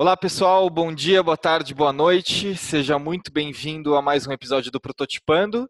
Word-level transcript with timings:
Olá 0.00 0.16
pessoal, 0.16 0.70
bom 0.70 0.94
dia, 0.94 1.22
boa 1.22 1.36
tarde, 1.36 1.74
boa 1.74 1.92
noite. 1.92 2.56
Seja 2.56 2.98
muito 2.98 3.30
bem-vindo 3.30 3.94
a 3.94 4.00
mais 4.00 4.26
um 4.26 4.32
episódio 4.32 4.72
do 4.72 4.80
Prototipando. 4.80 5.68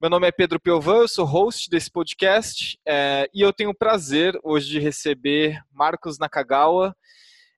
Meu 0.00 0.08
nome 0.08 0.28
é 0.28 0.30
Pedro 0.30 0.60
Piovan, 0.60 0.98
eu 0.98 1.08
sou 1.08 1.24
host 1.24 1.68
desse 1.68 1.90
podcast 1.90 2.78
é, 2.86 3.28
e 3.34 3.40
eu 3.40 3.52
tenho 3.52 3.70
o 3.70 3.76
prazer 3.76 4.38
hoje 4.44 4.68
de 4.68 4.78
receber 4.78 5.60
Marcos 5.72 6.20
Nakagawa. 6.20 6.94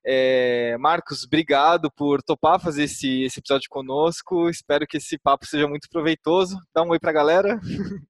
É, 0.03 0.75
Marcos, 0.79 1.23
obrigado 1.23 1.91
por 1.91 2.23
topar 2.23 2.59
fazer 2.59 2.85
esse, 2.85 3.21
esse 3.21 3.39
episódio 3.39 3.69
conosco. 3.69 4.49
Espero 4.49 4.87
que 4.87 4.97
esse 4.97 5.19
papo 5.19 5.45
seja 5.45 5.67
muito 5.67 5.87
proveitoso. 5.87 6.57
Dá 6.73 6.81
um 6.81 6.89
oi 6.89 6.99
para 6.99 7.11
a 7.11 7.13
galera. 7.13 7.59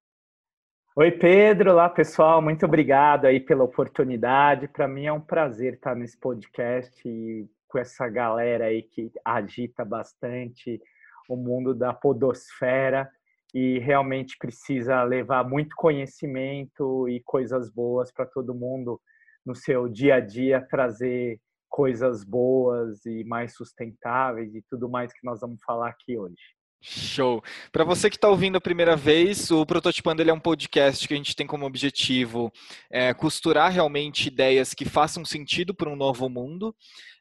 Oi, 0.96 1.12
Pedro. 1.12 1.74
Olá, 1.74 1.90
pessoal. 1.90 2.42
Muito 2.42 2.66
obrigado 2.66 3.26
aí 3.26 3.40
pela 3.40 3.66
oportunidade. 3.66 4.68
Para 4.70 4.88
mim 4.88 5.06
é 5.06 5.14
um 5.14 5.22
prazer 5.22 5.74
estar 5.74 5.94
nesse 5.94 6.18
podcast 6.18 7.08
e 7.08 7.48
com 7.68 7.78
essa 7.78 8.08
galera 8.08 8.66
aí 8.66 8.84
que 8.84 9.12
agita 9.24 9.84
bastante 9.84 10.82
o 11.30 11.36
mundo 11.36 11.74
da 11.74 11.94
podosfera 11.94 13.10
e 13.54 13.80
realmente 13.80 14.38
precisa 14.38 15.04
levar 15.04 15.48
muito 15.48 15.76
conhecimento 15.76 17.08
e 17.10 17.22
coisas 17.24 17.70
boas 17.72 18.12
para 18.12 18.26
todo 18.26 18.56
mundo 18.56 19.00
no 19.46 19.56
seu 19.56 19.88
dia 19.88 20.16
a 20.16 20.20
dia, 20.20 20.66
trazer 20.70 21.40
coisas 21.70 22.24
boas 22.24 23.06
e 23.06 23.24
mais 23.24 23.56
sustentáveis 23.56 24.54
e 24.56 24.64
tudo 24.70 24.90
mais 24.90 25.14
que 25.14 25.26
nós 25.26 25.42
vamos 25.42 25.62
falar 25.64 25.90
aqui 25.90 26.18
hoje. 26.18 26.58
Show. 26.80 27.44
Para 27.72 27.84
você 27.84 28.10
que 28.10 28.18
está 28.18 28.30
ouvindo 28.30 28.56
a 28.58 28.62
primeira 28.62 28.96
vez, 28.96 29.50
o 29.50 29.66
Prototipando 29.66 30.22
é 30.22 30.34
um 30.34 30.40
podcast 30.40 31.08
que 31.08 31.14
a 31.14 31.18
gente 31.18 31.36
tem 31.36 31.48
como 31.48 31.66
objetivo 31.66 32.52
é, 32.90 33.14
costurar 33.14 33.72
realmente 33.72 34.28
ideias 34.28 34.74
que 34.74 34.86
façam 34.86 35.26
sentido 35.26 35.74
para 35.74 35.90
um 35.90 35.96
novo 35.96 36.30
mundo 36.30 36.76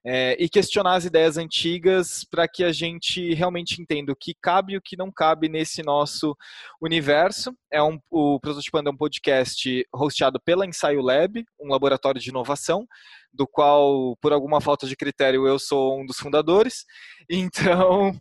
é, 0.09 0.37
e 0.39 0.49
questionar 0.49 0.95
as 0.95 1.05
ideias 1.05 1.37
antigas 1.37 2.25
para 2.31 2.47
que 2.47 2.63
a 2.63 2.71
gente 2.71 3.35
realmente 3.35 3.83
entenda 3.83 4.13
o 4.13 4.17
que 4.17 4.37
cabe 4.41 4.75
e 4.75 4.77
o 4.77 4.81
que 4.81 4.97
não 4.97 5.11
cabe 5.11 5.49
nesse 5.49 5.83
nosso 5.83 6.37
universo. 6.81 7.53
É 7.73 7.83
um, 7.83 7.99
o 8.09 8.39
Prototipando 8.39 8.89
é 8.89 8.93
um 8.93 8.97
podcast 8.97 9.85
hosteado 9.93 10.41
pela 10.45 10.65
Ensaio 10.65 11.03
Lab, 11.03 11.45
um 11.61 11.69
laboratório 11.69 12.21
de 12.21 12.31
inovação, 12.31 12.87
do 13.33 13.49
qual, 13.49 14.17
por 14.21 14.33
alguma 14.33 14.61
falta 14.61 14.87
de 14.87 14.95
critério, 14.95 15.45
eu 15.45 15.59
sou 15.59 16.01
um 16.01 16.07
dos 16.07 16.19
fundadores. 16.19 16.85
Então, 17.29 18.17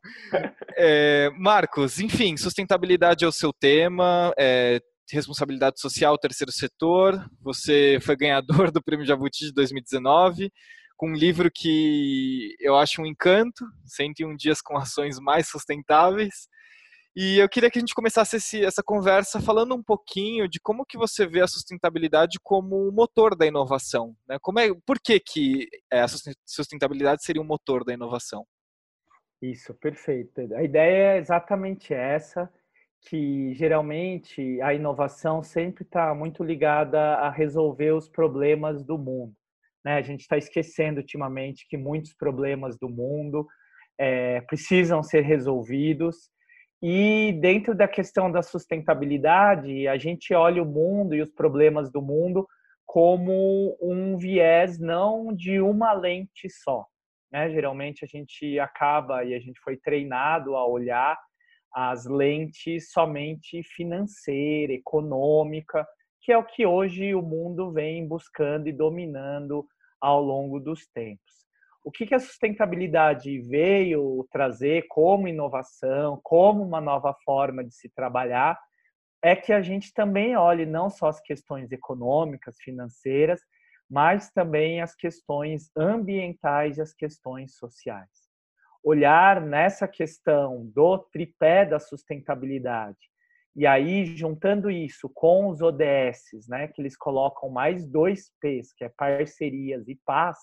é, 0.76 1.30
Marcos, 1.38 2.00
enfim, 2.00 2.36
sustentabilidade 2.36 3.24
é 3.24 3.28
o 3.28 3.32
seu 3.32 3.54
tema. 3.54 4.34
É, 4.36 4.82
responsabilidade 5.12 5.80
social, 5.80 6.18
terceiro 6.18 6.52
setor. 6.52 7.24
Você 7.44 8.00
foi 8.02 8.16
ganhador 8.16 8.72
do 8.72 8.82
Prêmio 8.82 9.06
Jabuti 9.06 9.46
de 9.46 9.54
2019 9.54 10.52
com 10.98 11.10
um 11.10 11.16
livro 11.16 11.52
que 11.54 12.56
eu 12.60 12.76
acho 12.78 13.02
um 13.02 13.06
encanto, 13.06 13.66
101 13.86 14.36
dias 14.36 14.62
com 14.62 14.78
ações 14.78 15.20
mais 15.20 15.48
sustentáveis. 15.50 16.48
E 17.16 17.40
eu 17.40 17.48
queria 17.48 17.72
que 17.72 17.80
a 17.80 17.82
gente 17.82 17.96
começasse 17.96 18.36
esse, 18.36 18.64
essa 18.64 18.84
conversa 18.84 19.40
falando 19.40 19.74
um 19.74 19.82
pouquinho 19.82 20.50
de 20.50 20.60
como 20.60 20.86
que 20.86 20.98
você 20.98 21.26
vê 21.26 21.42
a 21.42 21.48
sustentabilidade 21.48 22.38
como 22.44 22.88
o 22.88 22.92
motor 22.92 23.38
da 23.38 23.46
inovação. 23.46 24.14
Né? 24.28 24.38
Como 24.42 24.60
é, 24.60 24.68
por 24.86 25.00
que, 25.00 25.18
que 25.20 25.70
é, 25.92 26.02
a 26.02 26.08
sustentabilidade 26.46 27.24
seria 27.24 27.42
o 27.42 27.46
motor 27.46 27.86
da 27.86 27.94
inovação? 27.94 28.46
Isso, 29.42 29.74
perfeito. 29.76 30.42
A 30.56 30.64
ideia 30.64 31.14
é 31.14 31.18
exatamente 31.18 31.94
essa, 31.94 32.52
que 33.08 33.54
geralmente 33.54 34.60
a 34.62 34.74
inovação 34.74 35.42
sempre 35.42 35.84
está 35.84 36.14
muito 36.14 36.44
ligada 36.44 37.00
a 37.00 37.30
resolver 37.30 37.94
os 37.94 38.10
problemas 38.10 38.84
do 38.84 38.98
mundo. 38.98 39.34
Né? 39.86 39.98
A 39.98 40.02
gente 40.02 40.22
está 40.22 40.38
esquecendo 40.38 41.00
ultimamente 41.00 41.68
que 41.70 41.78
muitos 41.78 42.14
problemas 42.14 42.78
do 42.78 42.90
mundo 42.90 43.46
é, 44.00 44.42
precisam 44.42 45.04
ser 45.04 45.22
resolvidos. 45.22 46.30
E 46.82 47.38
dentro 47.40 47.76
da 47.76 47.88
questão 47.88 48.32
da 48.32 48.42
sustentabilidade, 48.42 49.88
a 49.88 49.98
gente 49.98 50.34
olha 50.34 50.62
o 50.62 50.66
mundo 50.66 51.14
e 51.14 51.22
os 51.22 51.32
problemas 51.32 51.92
do 51.92 52.02
mundo 52.02 52.48
como 52.86 53.78
um 53.82 54.18
viés 54.18 54.80
não 54.80 55.34
de 55.34 55.62
uma 55.62 55.94
lente 55.94 56.50
só. 56.50 56.86
Né? 57.32 57.50
Geralmente 57.50 58.04
a 58.04 58.08
gente 58.08 58.60
acaba 58.60 59.24
e 59.24 59.34
a 59.34 59.40
gente 59.40 59.60
foi 59.62 59.78
treinado 59.78 60.56
a 60.56 60.68
olhar 60.68 61.18
as 61.74 62.06
lentes 62.06 62.92
somente 62.92 63.62
financeira, 63.76 64.74
econômica, 64.74 65.86
que 66.22 66.32
é 66.32 66.38
o 66.38 66.46
que 66.46 66.66
hoje 66.66 67.14
o 67.14 67.22
mundo 67.22 67.72
vem 67.72 68.08
buscando 68.08 68.68
e 68.68 68.72
dominando 68.72 69.66
ao 70.06 70.22
longo 70.22 70.60
dos 70.60 70.86
tempos. 70.86 71.48
O 71.84 71.92
que, 71.92 72.14
a 72.14 72.20
sustentabilidade 72.20 73.40
veio 73.42 74.28
trazer 74.32 74.86
como 74.88 75.28
inovação, 75.28 76.20
como 76.24 76.62
uma 76.64 76.80
nova 76.80 77.16
forma 77.26 77.64
de 77.64 77.74
se 77.74 77.90
trabalhar, 77.90 78.60
é 79.24 79.36
que 79.36 79.52
a 79.52 79.64
gente 79.64 79.92
também 79.94 80.36
olhe 80.36 80.64
não 80.64 80.92
só 80.92 81.08
as 81.08 81.20
questões 81.22 81.72
econômicas, 81.72 82.58
financeiras, 82.60 83.42
mas 83.90 84.30
também 84.30 84.80
as 84.80 84.96
questões 84.96 85.72
ambientais 85.76 86.78
e 86.78 86.82
as 86.82 86.94
questões 86.94 87.56
sociais. 87.56 88.30
Olhar 88.84 89.42
nessa 89.42 89.88
questão 89.88 90.68
do 90.68 91.00
tripé 91.00 91.66
da 91.66 91.80
sustentabilidade, 91.80 93.10
e 93.56 93.66
aí, 93.66 94.06
juntando 94.06 94.70
isso 94.70 95.10
com 95.14 95.48
os 95.48 95.62
ODS, 95.62 96.48
né, 96.50 96.68
que 96.68 96.82
eles 96.82 96.98
colocam 96.98 97.50
mais 97.50 97.88
dois 97.88 98.32
P's, 98.42 98.74
que 98.74 98.84
é 98.84 98.90
parcerias 98.90 99.88
e 99.88 99.96
paz, 100.06 100.38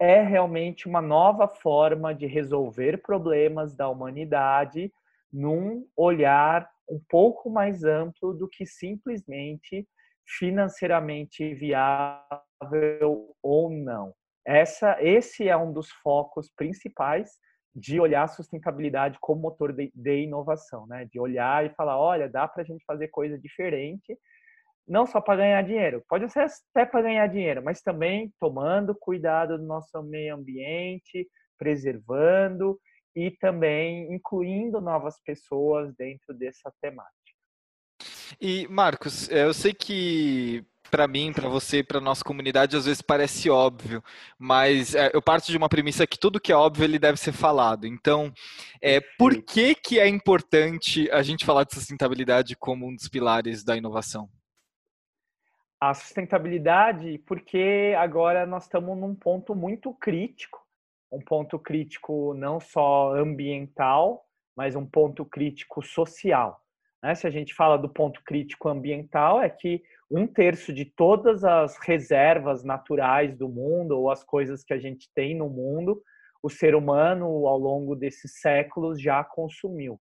é 0.00 0.20
realmente 0.20 0.88
uma 0.88 1.00
nova 1.00 1.46
forma 1.46 2.12
de 2.12 2.26
resolver 2.26 3.00
problemas 3.00 3.76
da 3.76 3.88
humanidade 3.88 4.92
num 5.32 5.86
olhar 5.96 6.68
um 6.90 7.00
pouco 7.08 7.48
mais 7.48 7.84
amplo 7.84 8.34
do 8.34 8.48
que 8.48 8.66
simplesmente 8.66 9.86
financeiramente 10.26 11.54
viável 11.54 13.36
ou 13.40 13.70
não. 13.70 14.12
Essa, 14.44 14.96
esse 15.00 15.48
é 15.48 15.56
um 15.56 15.72
dos 15.72 15.90
focos 16.02 16.50
principais 16.56 17.38
de 17.74 17.98
olhar 17.98 18.22
a 18.24 18.28
sustentabilidade 18.28 19.18
como 19.20 19.42
motor 19.42 19.72
de, 19.72 19.90
de 19.94 20.22
inovação, 20.22 20.86
né? 20.86 21.06
De 21.10 21.18
olhar 21.18 21.66
e 21.66 21.74
falar, 21.74 21.98
olha, 21.98 22.28
dá 22.28 22.46
para 22.46 22.62
a 22.62 22.64
gente 22.64 22.84
fazer 22.86 23.08
coisa 23.08 23.38
diferente, 23.38 24.16
não 24.86 25.06
só 25.06 25.20
para 25.20 25.36
ganhar 25.36 25.62
dinheiro, 25.62 26.04
pode 26.08 26.30
ser 26.30 26.40
até 26.40 26.84
para 26.84 27.02
ganhar 27.02 27.26
dinheiro, 27.26 27.62
mas 27.64 27.80
também 27.80 28.32
tomando 28.38 28.94
cuidado 28.94 29.58
do 29.58 29.64
nosso 29.64 30.02
meio 30.02 30.34
ambiente, 30.34 31.26
preservando 31.58 32.78
e 33.16 33.30
também 33.30 34.12
incluindo 34.12 34.80
novas 34.80 35.20
pessoas 35.24 35.94
dentro 35.96 36.34
dessa 36.34 36.72
temática. 36.80 37.14
E 38.40 38.66
Marcos, 38.68 39.28
eu 39.30 39.54
sei 39.54 39.72
que 39.72 40.64
para 40.94 41.08
mim, 41.08 41.32
para 41.32 41.48
você, 41.48 41.82
para 41.82 42.00
nossa 42.00 42.22
comunidade, 42.22 42.76
às 42.76 42.86
vezes 42.86 43.02
parece 43.02 43.50
óbvio, 43.50 44.00
mas 44.38 44.94
é, 44.94 45.10
eu 45.12 45.20
parto 45.20 45.50
de 45.50 45.56
uma 45.56 45.68
premissa 45.68 46.06
que 46.06 46.16
tudo 46.16 46.40
que 46.40 46.52
é 46.52 46.54
óbvio 46.54 46.84
ele 46.84 47.00
deve 47.00 47.18
ser 47.18 47.32
falado. 47.32 47.84
Então, 47.84 48.32
é, 48.80 49.00
por 49.18 49.42
que 49.42 49.74
que 49.74 49.98
é 49.98 50.06
importante 50.06 51.10
a 51.10 51.20
gente 51.20 51.44
falar 51.44 51.64
de 51.64 51.74
sustentabilidade 51.74 52.54
como 52.54 52.86
um 52.86 52.94
dos 52.94 53.08
pilares 53.08 53.64
da 53.64 53.76
inovação? 53.76 54.28
A 55.80 55.92
sustentabilidade, 55.94 57.18
porque 57.26 57.92
agora 57.98 58.46
nós 58.46 58.62
estamos 58.62 58.96
num 58.96 59.16
ponto 59.16 59.52
muito 59.52 59.92
crítico, 59.94 60.64
um 61.10 61.20
ponto 61.20 61.58
crítico 61.58 62.34
não 62.34 62.60
só 62.60 63.16
ambiental, 63.16 64.24
mas 64.56 64.76
um 64.76 64.86
ponto 64.86 65.24
crítico 65.24 65.82
social. 65.82 66.64
Né? 67.02 67.16
Se 67.16 67.26
a 67.26 67.30
gente 67.30 67.52
fala 67.52 67.76
do 67.76 67.88
ponto 67.88 68.22
crítico 68.22 68.68
ambiental, 68.68 69.42
é 69.42 69.50
que 69.50 69.82
um 70.10 70.26
terço 70.26 70.72
de 70.72 70.84
todas 70.84 71.44
as 71.44 71.76
reservas 71.78 72.62
naturais 72.62 73.36
do 73.36 73.48
mundo 73.48 73.98
ou 73.98 74.10
as 74.10 74.22
coisas 74.22 74.62
que 74.62 74.74
a 74.74 74.78
gente 74.78 75.08
tem 75.14 75.36
no 75.36 75.48
mundo, 75.48 76.02
o 76.42 76.50
ser 76.50 76.74
humano, 76.74 77.46
ao 77.46 77.58
longo 77.58 77.96
desses 77.96 78.40
séculos, 78.40 79.00
já 79.00 79.24
consumiu. 79.24 79.98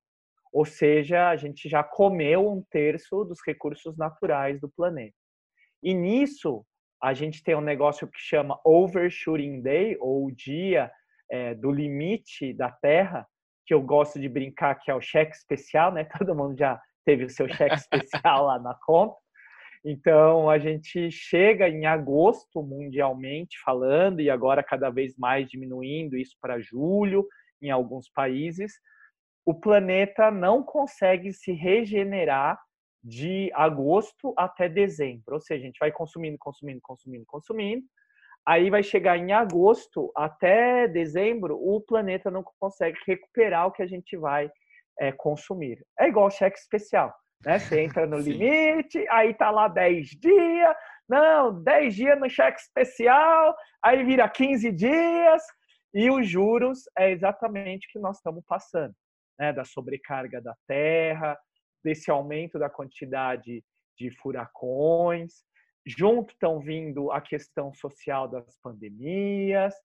Ou 0.51 0.65
seja, 0.65 1.29
a 1.29 1.35
gente 1.35 1.69
já 1.69 1.83
comeu 1.83 2.47
um 2.47 2.61
terço 2.69 3.23
dos 3.23 3.39
recursos 3.45 3.97
naturais 3.97 4.59
do 4.59 4.69
planeta. 4.69 5.15
E 5.81 5.93
nisso, 5.93 6.65
a 7.01 7.13
gente 7.13 7.43
tem 7.43 7.55
um 7.55 7.61
negócio 7.61 8.07
que 8.07 8.19
chama 8.19 8.59
Overshooting 8.63 9.61
Day, 9.61 9.97
ou 9.99 10.25
o 10.25 10.31
dia 10.31 10.91
é, 11.31 11.55
do 11.55 11.71
limite 11.71 12.53
da 12.53 12.71
Terra, 12.71 13.27
que 13.65 13.73
eu 13.73 13.81
gosto 13.81 14.19
de 14.19 14.29
brincar, 14.29 14.75
que 14.75 14.91
é 14.91 14.95
o 14.95 15.01
cheque 15.01 15.35
especial, 15.35 15.91
né? 15.91 16.03
Todo 16.17 16.35
mundo 16.35 16.57
já 16.57 16.79
teve 17.05 17.25
o 17.25 17.29
seu 17.29 17.47
cheque 17.47 17.75
especial 17.75 18.45
lá 18.45 18.59
na 18.59 18.77
conta. 18.85 19.15
Então, 19.85 20.49
a 20.49 20.57
gente 20.57 21.11
chega 21.11 21.67
em 21.67 21.85
agosto, 21.85 22.63
mundialmente 22.63 23.57
falando, 23.63 24.21
e 24.21 24.29
agora 24.29 24.63
cada 24.63 24.89
vez 24.89 25.17
mais 25.17 25.49
diminuindo 25.49 26.17
isso 26.17 26.37
para 26.41 26.61
julho, 26.61 27.27
em 27.61 27.69
alguns 27.69 28.09
países. 28.09 28.73
O 29.45 29.53
planeta 29.53 30.31
não 30.31 30.63
consegue 30.63 31.33
se 31.33 31.51
regenerar 31.51 32.57
de 33.03 33.51
agosto 33.53 34.33
até 34.37 34.69
dezembro. 34.69 35.35
Ou 35.35 35.41
seja, 35.41 35.61
a 35.61 35.65
gente 35.65 35.79
vai 35.79 35.91
consumindo, 35.91 36.37
consumindo, 36.39 36.79
consumindo, 36.81 37.25
consumindo. 37.27 37.85
Aí 38.45 38.69
vai 38.69 38.83
chegar 38.83 39.17
em 39.17 39.31
agosto 39.31 40.11
até 40.15 40.87
dezembro, 40.87 41.57
o 41.57 41.79
planeta 41.79 42.29
não 42.29 42.43
consegue 42.59 42.97
recuperar 43.05 43.67
o 43.67 43.71
que 43.71 43.81
a 43.81 43.87
gente 43.87 44.17
vai 44.17 44.51
é, 44.99 45.11
consumir. 45.13 45.85
É 45.97 46.07
igual 46.07 46.29
cheque 46.29 46.57
especial. 46.57 47.13
Né? 47.45 47.59
Você 47.59 47.81
entra 47.81 48.05
no 48.07 48.17
limite, 48.17 49.05
aí 49.09 49.33
tá 49.33 49.51
lá 49.51 49.67
10 49.67 50.09
dias, 50.11 50.75
não, 51.07 51.61
10 51.61 51.95
dias 51.95 52.19
no 52.19 52.29
cheque 52.29 52.59
especial, 52.59 53.55
aí 53.83 54.03
vira 54.03 54.29
15 54.29 54.71
dias, 54.71 55.43
e 55.93 56.09
os 56.09 56.27
juros 56.27 56.83
é 56.97 57.11
exatamente 57.11 57.87
o 57.87 57.91
que 57.91 57.99
nós 57.99 58.17
estamos 58.17 58.43
passando, 58.47 58.95
né? 59.37 59.53
Da 59.53 59.63
sobrecarga 59.63 60.41
da 60.41 60.55
terra, 60.67 61.37
desse 61.83 62.09
aumento 62.09 62.57
da 62.57 62.69
quantidade 62.69 63.63
de 63.97 64.09
furacões, 64.09 65.43
junto 65.85 66.33
estão 66.33 66.59
vindo 66.59 67.11
a 67.11 67.21
questão 67.21 67.73
social 67.73 68.27
das 68.27 68.57
pandemias, 68.63 69.75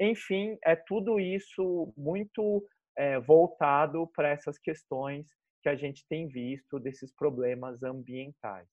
enfim, 0.00 0.56
é 0.64 0.76
tudo 0.76 1.18
isso 1.18 1.92
muito 1.96 2.64
é, 2.96 3.18
voltado 3.18 4.06
para 4.14 4.28
essas 4.28 4.56
questões 4.56 5.26
que 5.62 5.68
a 5.68 5.76
gente 5.76 6.06
tem 6.08 6.28
visto 6.28 6.78
desses 6.78 7.12
problemas 7.14 7.82
ambientais. 7.82 8.68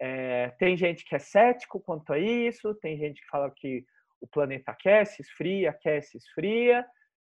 É, 0.00 0.48
tem 0.58 0.76
gente 0.76 1.04
que 1.04 1.14
é 1.14 1.18
cético 1.18 1.80
quanto 1.80 2.12
a 2.12 2.18
isso, 2.18 2.74
tem 2.76 2.96
gente 2.96 3.20
que 3.20 3.28
fala 3.28 3.50
que 3.54 3.84
o 4.20 4.26
planeta 4.26 4.72
aquece, 4.72 5.20
esfria, 5.20 5.70
aquece, 5.70 6.16
esfria, 6.16 6.86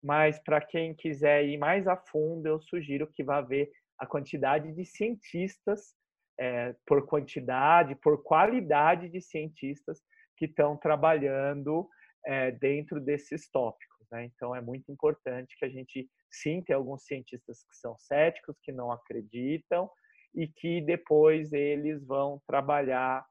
mas 0.02 0.38
para 0.40 0.60
quem 0.60 0.94
quiser 0.94 1.44
ir 1.44 1.56
mais 1.56 1.86
a 1.86 1.96
fundo, 1.96 2.46
eu 2.46 2.60
sugiro 2.60 3.06
que 3.06 3.22
vá 3.22 3.40
ver 3.40 3.70
a 3.98 4.06
quantidade 4.06 4.72
de 4.72 4.84
cientistas, 4.84 5.94
é, 6.38 6.74
por 6.86 7.06
quantidade, 7.06 7.94
por 7.94 8.22
qualidade 8.22 9.08
de 9.08 9.20
cientistas 9.20 10.02
que 10.36 10.46
estão 10.46 10.76
trabalhando 10.76 11.88
é, 12.26 12.50
dentro 12.50 13.00
desses 13.00 13.48
tópicos. 13.48 13.91
Né? 14.12 14.26
Então, 14.26 14.54
é 14.54 14.60
muito 14.60 14.92
importante 14.92 15.56
que 15.58 15.64
a 15.64 15.68
gente, 15.68 16.06
sim, 16.30 16.62
tem 16.62 16.76
alguns 16.76 17.04
cientistas 17.04 17.64
que 17.64 17.74
são 17.76 17.96
céticos, 17.98 18.58
que 18.62 18.70
não 18.70 18.92
acreditam, 18.92 19.90
e 20.34 20.46
que 20.46 20.80
depois 20.82 21.52
eles 21.52 22.04
vão 22.06 22.40
trabalhar 22.46 23.24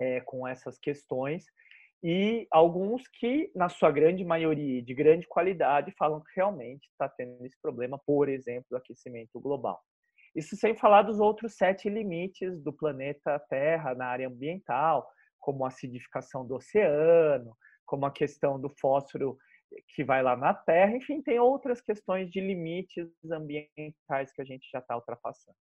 é, 0.00 0.20
com 0.20 0.46
essas 0.46 0.78
questões 0.78 1.44
e 2.02 2.46
alguns 2.50 3.06
que, 3.08 3.50
na 3.54 3.68
sua 3.68 3.90
grande 3.90 4.24
maioria, 4.24 4.82
de 4.82 4.94
grande 4.94 5.26
qualidade, 5.26 5.92
falam 5.98 6.20
que 6.20 6.32
realmente 6.34 6.86
está 6.86 7.08
tendo 7.08 7.44
esse 7.44 7.60
problema, 7.60 8.00
por 8.06 8.28
exemplo, 8.28 8.64
do 8.70 8.76
aquecimento 8.76 9.38
global. 9.38 9.78
Isso 10.34 10.56
sem 10.56 10.74
falar 10.74 11.02
dos 11.02 11.20
outros 11.20 11.56
sete 11.56 11.90
limites 11.90 12.62
do 12.62 12.72
planeta 12.72 13.38
Terra 13.50 13.94
na 13.94 14.06
área 14.06 14.28
ambiental, 14.28 15.06
como 15.38 15.64
a 15.64 15.68
acidificação 15.68 16.46
do 16.46 16.54
oceano, 16.54 17.54
como 17.84 18.06
a 18.06 18.10
questão 18.10 18.58
do 18.58 18.70
fósforo 18.80 19.36
que 19.94 20.04
vai 20.04 20.22
lá 20.22 20.36
na 20.36 20.52
Terra, 20.54 20.96
enfim, 20.96 21.22
tem 21.22 21.38
outras 21.38 21.80
questões 21.80 22.30
de 22.30 22.40
limites 22.40 23.08
ambientais 23.30 24.32
que 24.32 24.42
a 24.42 24.44
gente 24.44 24.68
já 24.72 24.78
está 24.78 24.96
ultrapassando. 24.96 25.56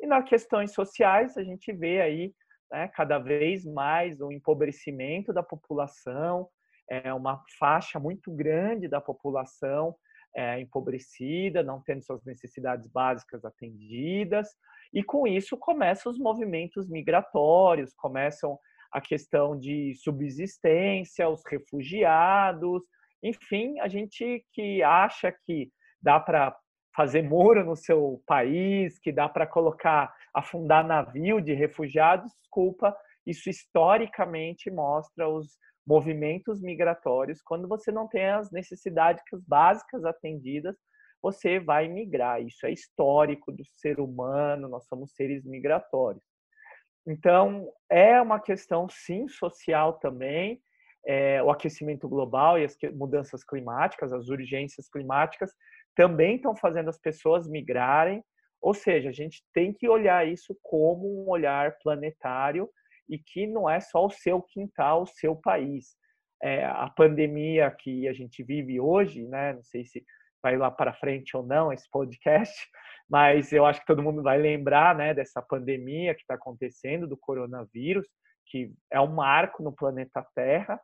E 0.00 0.06
nas 0.06 0.28
questões 0.28 0.72
sociais, 0.72 1.36
a 1.36 1.42
gente 1.42 1.72
vê 1.72 2.00
aí 2.00 2.34
né, 2.70 2.88
cada 2.88 3.18
vez 3.18 3.64
mais 3.64 4.20
o 4.20 4.30
empobrecimento 4.32 5.32
da 5.32 5.42
população, 5.42 6.48
é 6.88 7.12
uma 7.12 7.42
faixa 7.58 8.00
muito 8.00 8.32
grande 8.32 8.88
da 8.88 9.00
população 9.00 9.94
é, 10.34 10.60
empobrecida, 10.60 11.62
não 11.62 11.82
tendo 11.82 12.02
suas 12.02 12.24
necessidades 12.24 12.86
básicas 12.88 13.44
atendidas, 13.44 14.48
e 14.92 15.02
com 15.02 15.26
isso 15.26 15.56
começam 15.56 16.10
os 16.10 16.18
movimentos 16.18 16.88
migratórios, 16.88 17.94
começam 17.94 18.58
a 18.92 19.00
questão 19.00 19.56
de 19.58 19.94
subsistência, 19.94 21.28
os 21.28 21.42
refugiados, 21.46 22.82
enfim, 23.22 23.78
a 23.80 23.88
gente 23.88 24.44
que 24.52 24.82
acha 24.82 25.32
que 25.44 25.70
dá 26.00 26.18
para 26.18 26.56
fazer 26.94 27.22
muro 27.22 27.64
no 27.64 27.76
seu 27.76 28.22
país, 28.26 28.98
que 28.98 29.12
dá 29.12 29.28
para 29.28 29.46
colocar, 29.46 30.12
afundar 30.34 30.86
navio 30.86 31.40
de 31.40 31.52
refugiados, 31.52 32.32
desculpa, 32.32 32.96
isso 33.26 33.48
historicamente 33.48 34.70
mostra 34.70 35.28
os 35.28 35.56
movimentos 35.86 36.60
migratórios. 36.60 37.42
Quando 37.42 37.68
você 37.68 37.92
não 37.92 38.08
tem 38.08 38.26
as 38.26 38.50
necessidades 38.50 39.22
básicas 39.46 40.04
atendidas, 40.04 40.76
você 41.22 41.60
vai 41.60 41.88
migrar. 41.88 42.42
Isso 42.42 42.66
é 42.66 42.72
histórico 42.72 43.52
do 43.52 43.64
ser 43.64 44.00
humano, 44.00 44.68
nós 44.68 44.86
somos 44.86 45.12
seres 45.14 45.44
migratórios. 45.44 46.24
Então, 47.06 47.70
é 47.88 48.20
uma 48.20 48.40
questão, 48.40 48.88
sim, 48.88 49.28
social 49.28 49.94
também. 49.94 50.60
É, 51.06 51.42
o 51.42 51.50
aquecimento 51.50 52.08
global 52.08 52.58
e 52.58 52.64
as 52.64 52.76
mudanças 52.92 53.42
climáticas, 53.42 54.12
as 54.12 54.28
urgências 54.28 54.88
climáticas, 54.88 55.50
também 55.94 56.36
estão 56.36 56.54
fazendo 56.54 56.88
as 56.88 56.98
pessoas 56.98 57.48
migrarem. 57.48 58.22
Ou 58.60 58.74
seja, 58.74 59.08
a 59.08 59.12
gente 59.12 59.42
tem 59.54 59.72
que 59.72 59.88
olhar 59.88 60.26
isso 60.26 60.56
como 60.62 61.24
um 61.24 61.30
olhar 61.30 61.76
planetário 61.82 62.68
e 63.08 63.18
que 63.18 63.46
não 63.46 63.68
é 63.68 63.80
só 63.80 64.06
o 64.06 64.10
seu 64.10 64.42
quintal, 64.42 65.02
o 65.02 65.06
seu 65.06 65.34
país. 65.34 65.96
É, 66.42 66.64
a 66.64 66.88
pandemia 66.88 67.70
que 67.70 68.06
a 68.06 68.12
gente 68.12 68.42
vive 68.42 68.80
hoje, 68.80 69.26
né? 69.26 69.54
Não 69.54 69.62
sei 69.62 69.84
se 69.84 70.04
vai 70.42 70.56
lá 70.56 70.70
para 70.70 70.94
frente 70.94 71.36
ou 71.36 71.42
não 71.42 71.72
esse 71.72 71.88
podcast, 71.90 72.54
mas 73.08 73.52
eu 73.52 73.66
acho 73.66 73.80
que 73.80 73.86
todo 73.86 74.02
mundo 74.02 74.22
vai 74.22 74.38
lembrar, 74.38 74.94
né, 74.94 75.12
dessa 75.12 75.42
pandemia 75.42 76.14
que 76.14 76.22
está 76.22 76.34
acontecendo 76.34 77.06
do 77.06 77.16
coronavírus, 77.16 78.06
que 78.46 78.72
é 78.90 79.00
um 79.00 79.14
marco 79.14 79.62
no 79.62 79.72
planeta 79.72 80.26
Terra 80.34 80.80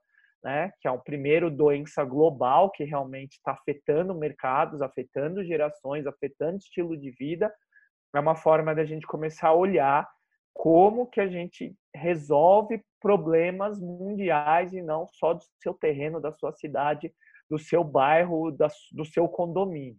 né, 0.46 0.70
que 0.81 0.87
é 0.87 0.90
o 0.93 1.00
primeiro 1.00 1.50
doença 1.50 2.04
global 2.04 2.70
que 2.70 2.84
realmente 2.84 3.32
está 3.32 3.50
afetando 3.50 4.14
mercados, 4.14 4.81
afetando 4.81 5.44
gerações, 5.44 6.06
afetando 6.06 6.58
estilo 6.58 6.96
de 6.96 7.10
vida, 7.10 7.52
é 8.14 8.20
uma 8.20 8.37
forma 8.37 8.72
da 8.72 8.84
gente 8.84 9.08
começar 9.08 9.48
a 9.48 9.55
olhar 9.55 10.08
como 10.55 11.08
que 11.08 11.20
a 11.20 11.26
gente 11.26 11.74
resolve 11.93 12.81
problemas 13.00 13.81
mundiais 13.81 14.72
e 14.72 14.81
não 14.81 15.08
só 15.08 15.34
do 15.34 15.43
seu 15.60 15.74
terreno, 15.74 16.20
da 16.20 16.31
sua 16.31 16.53
cidade, 16.53 17.12
do 17.50 17.58
seu 17.58 17.82
bairro, 17.82 18.56
do 18.93 19.05
seu 19.05 19.29
condomínio. 19.29 19.98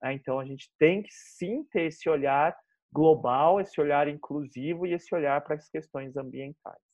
Né. 0.00 0.12
Então 0.12 0.38
a 0.38 0.44
gente 0.44 0.70
tem 0.78 1.02
que 1.02 1.10
sim 1.10 1.64
ter 1.72 1.86
esse 1.86 2.08
olhar 2.08 2.56
global, 2.92 3.60
esse 3.60 3.80
olhar 3.80 4.06
inclusivo 4.06 4.86
e 4.86 4.92
esse 4.92 5.12
olhar 5.12 5.40
para 5.42 5.56
as 5.56 5.68
questões 5.68 6.16
ambientais. 6.16 6.87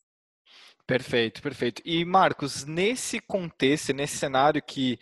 Perfeito, 0.87 1.41
perfeito. 1.41 1.81
E 1.85 2.05
Marcos, 2.05 2.65
nesse 2.65 3.19
contexto, 3.21 3.95
nesse 3.95 4.19
cenário 4.19 4.63
que 4.63 4.99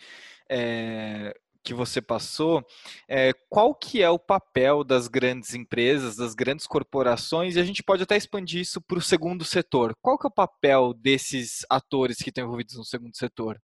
é, 0.49 1.33
que 1.63 1.73
você 1.73 2.01
passou, 2.01 2.65
é, 3.07 3.31
qual 3.49 3.73
que 3.73 4.03
é 4.03 4.09
o 4.09 4.19
papel 4.19 4.83
das 4.83 5.07
grandes 5.07 5.53
empresas, 5.53 6.17
das 6.17 6.35
grandes 6.35 6.67
corporações, 6.67 7.55
e 7.55 7.59
a 7.59 7.63
gente 7.63 7.81
pode 7.81 8.03
até 8.03 8.17
expandir 8.17 8.61
isso 8.61 8.81
para 8.81 8.97
o 8.97 9.01
segundo 9.01 9.45
setor. 9.45 9.95
Qual 10.01 10.17
que 10.17 10.27
é 10.27 10.29
o 10.29 10.33
papel 10.33 10.93
desses 10.93 11.65
atores 11.69 12.17
que 12.17 12.29
estão 12.29 12.43
envolvidos 12.43 12.75
no 12.75 12.83
segundo 12.83 13.15
setor? 13.15 13.59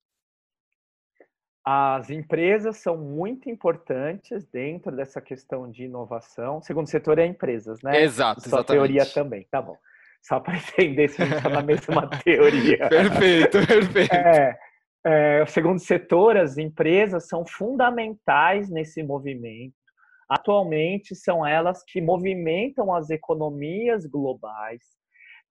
As 1.63 2.09
empresas 2.09 2.77
são 2.77 2.97
muito 2.97 3.49
importantes 3.49 4.45
dentro 4.47 4.95
dessa 4.95 5.21
questão 5.21 5.69
de 5.69 5.83
inovação. 5.83 6.57
O 6.57 6.63
segundo 6.63 6.87
setor 6.87 7.19
é 7.19 7.25
empresas, 7.25 7.81
né? 7.81 8.01
Exato, 8.01 8.41
Sua 8.41 8.59
exatamente. 8.59 8.67
teoria 8.67 9.05
também, 9.05 9.45
tá 9.51 9.61
bom 9.61 9.77
só 10.21 10.39
para 10.39 10.57
entender 10.77 11.09
se 11.09 11.21
a 11.21 11.25
gente 11.25 11.37
está 11.37 11.49
na 11.49 11.61
mesma 11.61 12.09
teoria. 12.23 12.89
Perfeito, 12.89 13.65
perfeito. 13.65 14.13
É, 14.13 14.57
é, 15.05 15.43
o 15.43 15.47
segundo 15.47 15.79
setor, 15.79 16.37
as 16.37 16.57
empresas 16.57 17.27
são 17.27 17.45
fundamentais 17.45 18.69
nesse 18.69 19.01
movimento. 19.01 19.73
Atualmente, 20.29 21.15
são 21.15 21.45
elas 21.45 21.83
que 21.83 21.99
movimentam 21.99 22.93
as 22.93 23.09
economias 23.09 24.05
globais. 24.05 24.81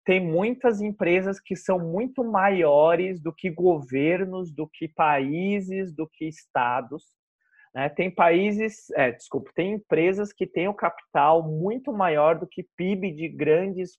Tem 0.04 0.25
muitas 0.25 0.80
empresas 0.80 1.40
que 1.40 1.56
são 1.56 1.78
muito 1.78 2.22
maiores 2.25 3.20
do 3.20 3.32
que 3.32 3.50
governos, 3.50 4.52
do 4.52 4.68
que 4.68 4.87
países, 4.88 5.92
do 5.92 6.08
que 6.08 6.26
estados. 6.26 7.04
Né? 7.75 7.88
Tem 7.88 8.10
países, 8.10 8.90
é, 8.92 9.10
desculpa, 9.10 9.50
tem 9.54 9.72
empresas 9.75 10.32
que 10.32 10.46
têm 10.46 10.68
o 10.68 10.75
capital 10.75 11.42
muito 11.42 11.92
maior 11.92 12.38
do 12.38 12.46
que 12.46 12.66
PIB 12.76 13.12
de 13.12 13.28
grandes 13.28 13.98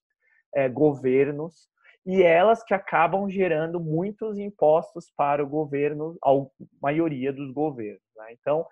é, 0.53 0.67
governos 0.67 1.69
e 2.05 2.23
elas 2.23 2.63
que 2.63 2.73
acabam 2.73 3.29
gerando 3.29 3.79
muitos 3.79 4.37
impostos 4.39 5.11
para 5.15 5.43
o 5.43 5.47
governo, 5.47 6.17
a 6.23 6.31
maioria 6.81 7.31
dos 7.31 7.51
governos. 7.51 8.01
Né? 8.15 8.33
Então, 8.39 8.65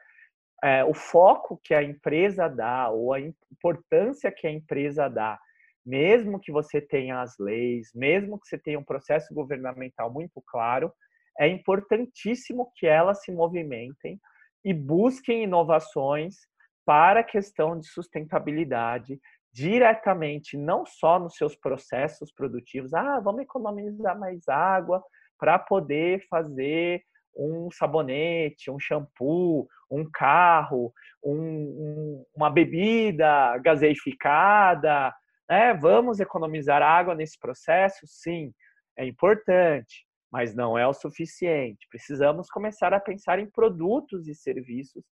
é, 0.63 0.83
o 0.83 0.93
foco 0.93 1.59
que 1.63 1.73
a 1.73 1.83
empresa 1.83 2.47
dá 2.47 2.89
ou 2.89 3.13
a 3.13 3.19
importância 3.19 4.31
que 4.31 4.47
a 4.47 4.51
empresa 4.51 5.07
dá, 5.07 5.37
mesmo 5.85 6.39
que 6.39 6.51
você 6.51 6.81
tenha 6.81 7.21
as 7.21 7.37
leis, 7.37 7.91
mesmo 7.93 8.39
que 8.39 8.47
você 8.47 8.57
tenha 8.57 8.79
um 8.79 8.83
processo 8.83 9.33
governamental 9.33 10.11
muito 10.11 10.41
claro, 10.47 10.91
é 11.39 11.47
importantíssimo 11.47 12.71
que 12.75 12.87
elas 12.87 13.21
se 13.21 13.31
movimentem 13.31 14.19
e 14.65 14.73
busquem 14.73 15.43
inovações 15.43 16.35
para 16.83 17.19
a 17.19 17.23
questão 17.23 17.79
de 17.79 17.87
sustentabilidade 17.87 19.19
diretamente, 19.53 20.57
não 20.57 20.85
só 20.85 21.19
nos 21.19 21.35
seus 21.35 21.55
processos 21.55 22.31
produtivos, 22.31 22.93
ah, 22.93 23.19
vamos 23.19 23.41
economizar 23.41 24.17
mais 24.17 24.47
água 24.47 25.03
para 25.39 25.57
poder 25.57 26.25
fazer 26.29 27.03
um 27.35 27.69
sabonete, 27.71 28.71
um 28.71 28.79
shampoo, 28.79 29.67
um 29.89 30.09
carro, 30.11 30.91
um, 31.23 31.35
um, 31.35 32.25
uma 32.35 32.49
bebida 32.49 33.57
gaseificada, 33.59 35.13
né? 35.49 35.73
Vamos 35.75 36.19
economizar 36.19 36.81
água 36.81 37.15
nesse 37.15 37.39
processo? 37.39 38.05
Sim, 38.05 38.53
é 38.97 39.05
importante, 39.05 40.05
mas 40.31 40.53
não 40.53 40.77
é 40.77 40.85
o 40.87 40.93
suficiente. 40.93 41.87
Precisamos 41.89 42.49
começar 42.49 42.93
a 42.93 42.99
pensar 42.99 43.39
em 43.39 43.49
produtos 43.49 44.27
e 44.27 44.35
serviços 44.35 45.03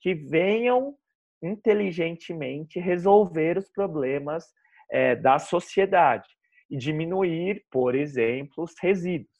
que 0.00 0.14
venham 0.14 0.96
inteligentemente 1.42 2.78
resolver 2.78 3.58
os 3.58 3.70
problemas 3.70 4.46
é, 4.90 5.16
da 5.16 5.38
sociedade 5.38 6.28
e 6.70 6.76
diminuir, 6.76 7.64
por 7.70 7.94
exemplo, 7.94 8.64
os 8.64 8.74
resíduos 8.80 9.32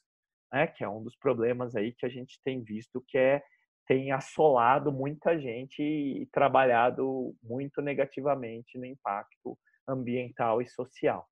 né, 0.53 0.67
que 0.67 0.83
é 0.83 0.87
um 0.87 1.03
dos 1.03 1.15
problemas 1.15 1.75
aí 1.75 1.91
que 1.91 2.05
a 2.05 2.09
gente 2.09 2.39
tem 2.43 2.63
visto 2.63 3.03
que 3.07 3.17
é 3.17 3.43
tem 3.85 4.13
assolado 4.13 4.93
muita 4.93 5.37
gente 5.37 5.83
e 5.83 6.25
trabalhado 6.27 7.35
muito 7.43 7.81
negativamente 7.81 8.77
no 8.77 8.85
impacto 8.85 9.57
ambiental 9.85 10.61
e 10.61 10.67
social. 10.67 11.27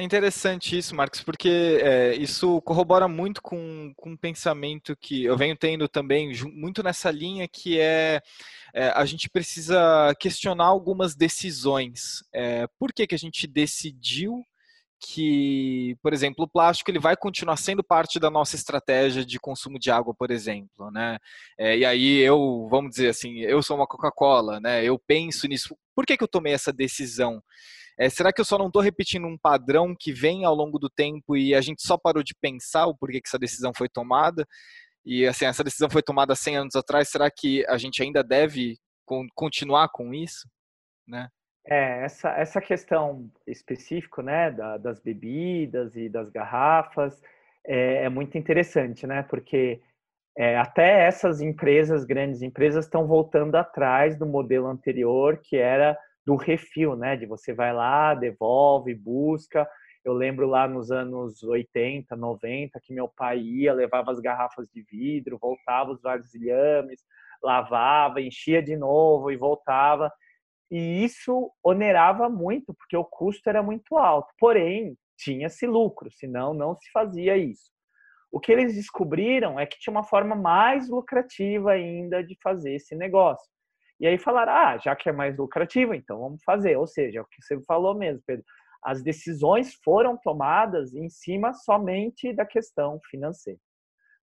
É 0.00 0.02
interessante 0.02 0.78
isso, 0.78 0.94
Marcos, 0.94 1.22
porque 1.22 1.78
é, 1.82 2.14
isso 2.14 2.62
corrobora 2.62 3.06
muito 3.06 3.42
com, 3.42 3.92
com 3.94 4.12
um 4.12 4.16
pensamento 4.16 4.96
que 4.96 5.24
eu 5.24 5.36
venho 5.36 5.54
tendo 5.54 5.86
também, 5.86 6.32
muito 6.54 6.82
nessa 6.82 7.10
linha, 7.10 7.46
que 7.46 7.78
é, 7.78 8.18
é 8.72 8.88
a 8.96 9.04
gente 9.04 9.28
precisa 9.28 10.14
questionar 10.18 10.64
algumas 10.64 11.14
decisões. 11.14 12.24
É, 12.32 12.66
por 12.78 12.94
que, 12.94 13.06
que 13.06 13.14
a 13.14 13.18
gente 13.18 13.46
decidiu 13.46 14.42
que, 14.98 15.94
por 16.02 16.14
exemplo, 16.14 16.46
o 16.46 16.48
plástico 16.48 16.90
ele 16.90 16.98
vai 16.98 17.14
continuar 17.14 17.58
sendo 17.58 17.84
parte 17.84 18.18
da 18.18 18.30
nossa 18.30 18.56
estratégia 18.56 19.22
de 19.22 19.38
consumo 19.38 19.78
de 19.78 19.90
água, 19.90 20.14
por 20.14 20.30
exemplo, 20.30 20.90
né? 20.90 21.18
É, 21.58 21.76
e 21.76 21.84
aí 21.84 22.20
eu, 22.20 22.66
vamos 22.70 22.92
dizer 22.92 23.10
assim, 23.10 23.40
eu 23.40 23.62
sou 23.62 23.76
uma 23.76 23.86
Coca-Cola, 23.86 24.60
né? 24.60 24.82
Eu 24.82 24.98
penso 24.98 25.46
nisso. 25.46 25.76
Por 25.94 26.06
que, 26.06 26.16
que 26.16 26.24
eu 26.24 26.28
tomei 26.28 26.54
essa 26.54 26.72
decisão? 26.72 27.42
É, 28.00 28.08
será 28.08 28.32
que 28.32 28.40
eu 28.40 28.46
só 28.46 28.56
não 28.56 28.68
estou 28.68 28.80
repetindo 28.80 29.26
um 29.26 29.36
padrão 29.36 29.94
que 29.94 30.10
vem 30.10 30.46
ao 30.46 30.54
longo 30.54 30.78
do 30.78 30.88
tempo 30.88 31.36
e 31.36 31.54
a 31.54 31.60
gente 31.60 31.86
só 31.86 31.98
parou 31.98 32.22
de 32.22 32.34
pensar 32.34 32.86
o 32.86 32.96
porquê 32.96 33.20
que 33.20 33.28
essa 33.28 33.38
decisão 33.38 33.72
foi 33.76 33.90
tomada? 33.90 34.46
E 35.04 35.26
assim, 35.26 35.44
essa 35.44 35.62
decisão 35.62 35.90
foi 35.90 36.02
tomada 36.02 36.34
100 36.34 36.56
anos 36.56 36.74
atrás, 36.74 37.10
será 37.10 37.30
que 37.30 37.62
a 37.66 37.76
gente 37.76 38.02
ainda 38.02 38.24
deve 38.24 38.78
continuar 39.34 39.90
com 39.90 40.14
isso? 40.14 40.48
Né? 41.06 41.28
É, 41.66 42.02
essa, 42.04 42.30
essa 42.30 42.58
questão 42.58 43.30
específica, 43.46 44.22
né, 44.22 44.50
da, 44.50 44.78
das 44.78 44.98
bebidas 44.98 45.94
e 45.94 46.08
das 46.08 46.30
garrafas 46.30 47.20
é, 47.66 48.04
é 48.04 48.08
muito 48.08 48.38
interessante, 48.38 49.06
né, 49.06 49.22
porque 49.24 49.78
é, 50.38 50.56
até 50.56 51.06
essas 51.06 51.42
empresas, 51.42 52.04
grandes 52.06 52.40
empresas, 52.40 52.86
estão 52.86 53.06
voltando 53.06 53.56
atrás 53.56 54.16
do 54.16 54.24
modelo 54.24 54.68
anterior, 54.68 55.36
que 55.36 55.58
era 55.58 55.98
do 56.26 56.36
refil, 56.36 56.96
né, 56.96 57.16
de 57.16 57.26
você 57.26 57.52
vai 57.52 57.72
lá, 57.72 58.14
devolve, 58.14 58.94
busca. 58.94 59.68
Eu 60.04 60.12
lembro 60.12 60.46
lá 60.46 60.66
nos 60.66 60.90
anos 60.90 61.42
80, 61.42 62.16
90, 62.16 62.80
que 62.80 62.92
meu 62.92 63.08
pai 63.08 63.38
ia, 63.38 63.72
levava 63.72 64.10
as 64.10 64.20
garrafas 64.20 64.68
de 64.68 64.82
vidro, 64.82 65.38
voltava 65.38 65.92
os 65.92 66.00
vasilhames, 66.00 67.04
lavava, 67.42 68.20
enchia 68.20 68.62
de 68.62 68.76
novo 68.76 69.30
e 69.30 69.36
voltava. 69.36 70.10
E 70.70 71.04
isso 71.04 71.52
onerava 71.62 72.28
muito, 72.28 72.72
porque 72.72 72.96
o 72.96 73.04
custo 73.04 73.48
era 73.48 73.62
muito 73.62 73.96
alto. 73.98 74.32
Porém, 74.38 74.96
tinha-se 75.18 75.66
lucro, 75.66 76.10
senão 76.10 76.54
não 76.54 76.74
se 76.74 76.90
fazia 76.92 77.36
isso. 77.36 77.70
O 78.32 78.38
que 78.38 78.52
eles 78.52 78.74
descobriram 78.74 79.58
é 79.58 79.66
que 79.66 79.78
tinha 79.78 79.90
uma 79.90 80.04
forma 80.04 80.36
mais 80.36 80.88
lucrativa 80.88 81.72
ainda 81.72 82.22
de 82.22 82.38
fazer 82.42 82.74
esse 82.74 82.94
negócio. 82.94 83.50
E 84.00 84.06
aí 84.06 84.18
falaram: 84.18 84.52
ah, 84.52 84.78
já 84.78 84.96
que 84.96 85.08
é 85.08 85.12
mais 85.12 85.36
lucrativo, 85.36 85.94
então 85.94 86.18
vamos 86.18 86.42
fazer. 86.42 86.76
Ou 86.76 86.86
seja, 86.86 87.18
é 87.18 87.22
o 87.22 87.26
que 87.26 87.42
você 87.42 87.60
falou 87.64 87.94
mesmo, 87.94 88.22
Pedro. 88.26 88.44
As 88.82 89.02
decisões 89.02 89.74
foram 89.84 90.16
tomadas 90.16 90.94
em 90.94 91.08
cima 91.10 91.52
somente 91.52 92.32
da 92.32 92.46
questão 92.46 92.98
financeira. 93.10 93.60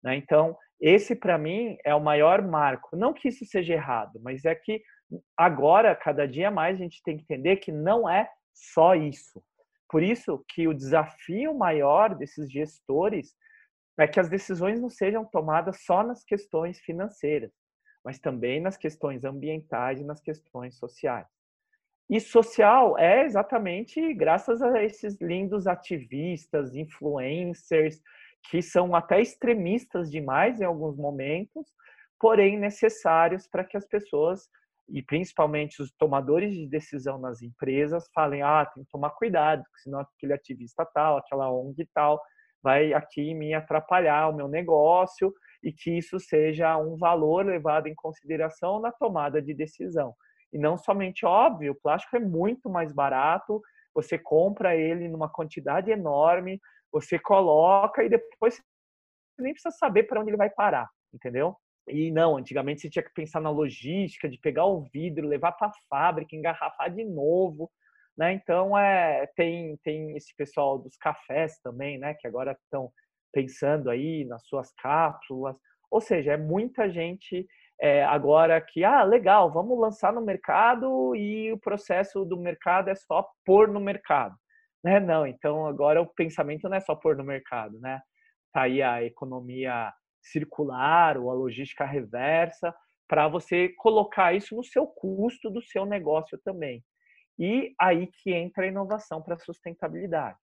Né? 0.03 0.17
Então, 0.17 0.57
esse 0.81 1.17
para 1.17 1.37
mim 1.37 1.77
é 1.85 1.93
o 1.93 2.01
maior 2.01 2.41
marco. 2.41 2.97
Não 2.97 3.13
que 3.13 3.29
isso 3.29 3.45
seja 3.47 3.75
errado, 3.75 4.21
mas 4.23 4.45
é 4.45 4.55
que 4.55 4.81
agora, 5.37 5.95
cada 5.97 6.27
dia 6.27 6.53
mais, 6.53 6.77
a 6.77 6.83
gente 6.83 7.03
tem 7.03 7.17
que 7.17 7.25
entender 7.25 7.57
que 7.57 7.73
não 7.73 8.09
é 8.09 8.31
só 8.53 8.95
isso. 8.95 9.43
Por 9.89 10.03
isso 10.03 10.45
que 10.49 10.69
o 10.69 10.75
desafio 10.75 11.53
maior 11.55 12.15
desses 12.15 12.51
gestores 12.51 13.35
é 13.99 14.07
que 14.07 14.21
as 14.21 14.29
decisões 14.29 14.81
não 14.81 14.91
sejam 14.91 15.25
tomadas 15.25 15.85
só 15.85 16.03
nas 16.03 16.25
questões 16.25 16.79
financeiras, 16.81 17.53
mas 18.05 18.19
também 18.19 18.61
nas 18.61 18.77
questões 18.77 19.25
ambientais 19.25 20.01
e 20.01 20.05
nas 20.05 20.21
questões 20.21 20.77
sociais. 20.77 21.27
E 22.09 22.21
social 22.21 22.99
é 22.99 23.25
exatamente 23.25 24.13
graças 24.13 24.61
a 24.61 24.83
esses 24.83 25.19
lindos 25.21 25.67
ativistas, 25.67 26.75
influencers, 26.75 28.01
que 28.51 28.61
são 28.61 28.95
até 28.95 29.23
extremistas 29.23 30.11
demais 30.11 30.61
em 30.61 30.65
alguns 30.65 30.97
momentos, 30.97 31.67
porém 32.21 32.59
necessários 32.59 33.47
para 33.47 33.65
que 33.65 33.77
as 33.77 33.87
pessoas 33.87 34.51
e 34.89 35.03
principalmente 35.03 35.81
os 35.81 35.91
tomadores 35.93 36.53
de 36.53 36.67
decisão 36.67 37.19
nas 37.19 37.41
empresas 37.41 38.09
falem, 38.15 38.43
ah, 38.43 38.67
tem 38.67 38.85
que 38.85 38.91
tomar 38.91 39.11
cuidado, 39.11 39.65
senão 39.83 40.01
aquele 40.01 40.35
ativista 40.35 40.85
tal, 40.85 41.17
aquela 41.17 41.51
ONG 41.51 41.89
tal, 41.95 42.21
vai 42.65 42.95
aqui 42.95 43.35
me 43.35 43.53
atrapalhar 43.53 44.31
o 44.31 44.35
meu 44.35 44.49
negócio 44.49 45.31
e 45.63 45.71
que 45.71 45.99
isso 45.99 46.19
seja 46.19 46.79
um 46.79 46.97
valor 46.97 47.45
levado 47.45 47.89
em 47.89 47.95
consideração 47.95 48.81
na 48.81 48.91
tomada 48.91 49.43
de 49.43 49.53
decisão. 49.53 50.15
E 50.51 50.59
não 50.59 50.79
somente 50.79 51.27
óbvio, 51.27 51.73
o 51.73 51.81
plástico 51.81 52.17
é 52.17 52.21
muito 52.21 52.71
mais 52.71 52.91
barato, 52.91 53.61
você 53.95 54.19
compra 54.19 54.75
ele 54.75 55.09
numa 55.09 55.29
quantidade 55.29 55.91
enorme, 55.91 56.59
você 56.91 57.19
coloca 57.19 58.03
e 58.03 58.09
depois 58.09 58.55
você 58.57 59.43
nem 59.43 59.53
precisa 59.53 59.77
saber 59.77 60.05
para 60.05 60.21
onde 60.21 60.31
ele 60.31 60.37
vai 60.39 60.49
parar, 60.49 60.89
entendeu? 61.13 61.55
E 61.87 62.11
não, 62.11 62.39
antigamente 62.39 62.81
você 62.81 62.89
tinha 62.89 63.03
que 63.03 63.13
pensar 63.13 63.41
na 63.41 63.51
logística 63.51 64.27
de 64.27 64.39
pegar 64.39 64.65
o 64.65 64.81
vidro, 64.91 65.29
levar 65.29 65.53
para 65.53 65.69
a 65.69 65.73
fábrica, 65.91 66.35
engarrafar 66.35 66.91
de 66.91 67.05
novo, 67.05 67.71
né? 68.17 68.33
Então 68.33 68.77
é 68.79 69.27
tem 69.37 69.77
tem 69.79 70.17
esse 70.17 70.35
pessoal 70.37 70.79
dos 70.79 70.97
cafés 70.97 71.59
também, 71.61 71.99
né? 71.99 72.15
Que 72.15 72.27
agora 72.27 72.53
estão 72.53 72.93
pensando 73.33 73.91
aí 73.91 74.25
nas 74.25 74.47
suas 74.47 74.73
cápsulas. 74.75 75.57
Ou 75.91 76.01
seja, 76.01 76.33
é 76.33 76.37
muita 76.37 76.91
gente 76.91 77.47
é, 77.81 78.05
agora 78.05 78.61
que 78.61 78.85
ah 78.85 79.03
legal, 79.03 79.53
vamos 79.53 79.79
lançar 79.79 80.13
no 80.13 80.21
mercado 80.21 81.15
e 81.17 81.53
o 81.53 81.59
processo 81.59 82.25
do 82.25 82.39
mercado 82.39 82.89
é 82.91 82.95
só 82.95 83.29
pôr 83.45 83.69
no 83.69 83.81
mercado, 83.81 84.35
né? 84.83 85.01
Não, 85.01 85.27
então 85.27 85.67
agora 85.67 86.01
o 86.01 86.07
pensamento 86.07 86.69
não 86.69 86.77
é 86.77 86.81
só 86.81 86.95
pôr 86.95 87.17
no 87.17 87.25
mercado, 87.25 87.79
né? 87.81 88.01
Tá 88.53 88.63
aí 88.63 88.83
a 88.83 89.03
economia 89.03 89.93
circular 90.23 91.19
ou 91.19 91.31
a 91.31 91.35
logística 91.35 91.85
reversa, 91.85 92.75
para 93.09 93.29
você 93.29 93.69
colocar 93.77 94.33
isso 94.33 94.57
no 94.57 94.65
seu 94.65 94.87
custo 94.87 95.51
do 95.51 95.63
seu 95.63 95.85
negócio 95.85 96.39
também. 96.43 96.83
E 97.39 97.75
aí 97.81 98.07
que 98.07 98.33
entra 98.33 98.65
a 98.65 98.69
inovação 98.69 99.21
para 99.23 99.35
a 99.35 99.39
sustentabilidade. 99.39 100.39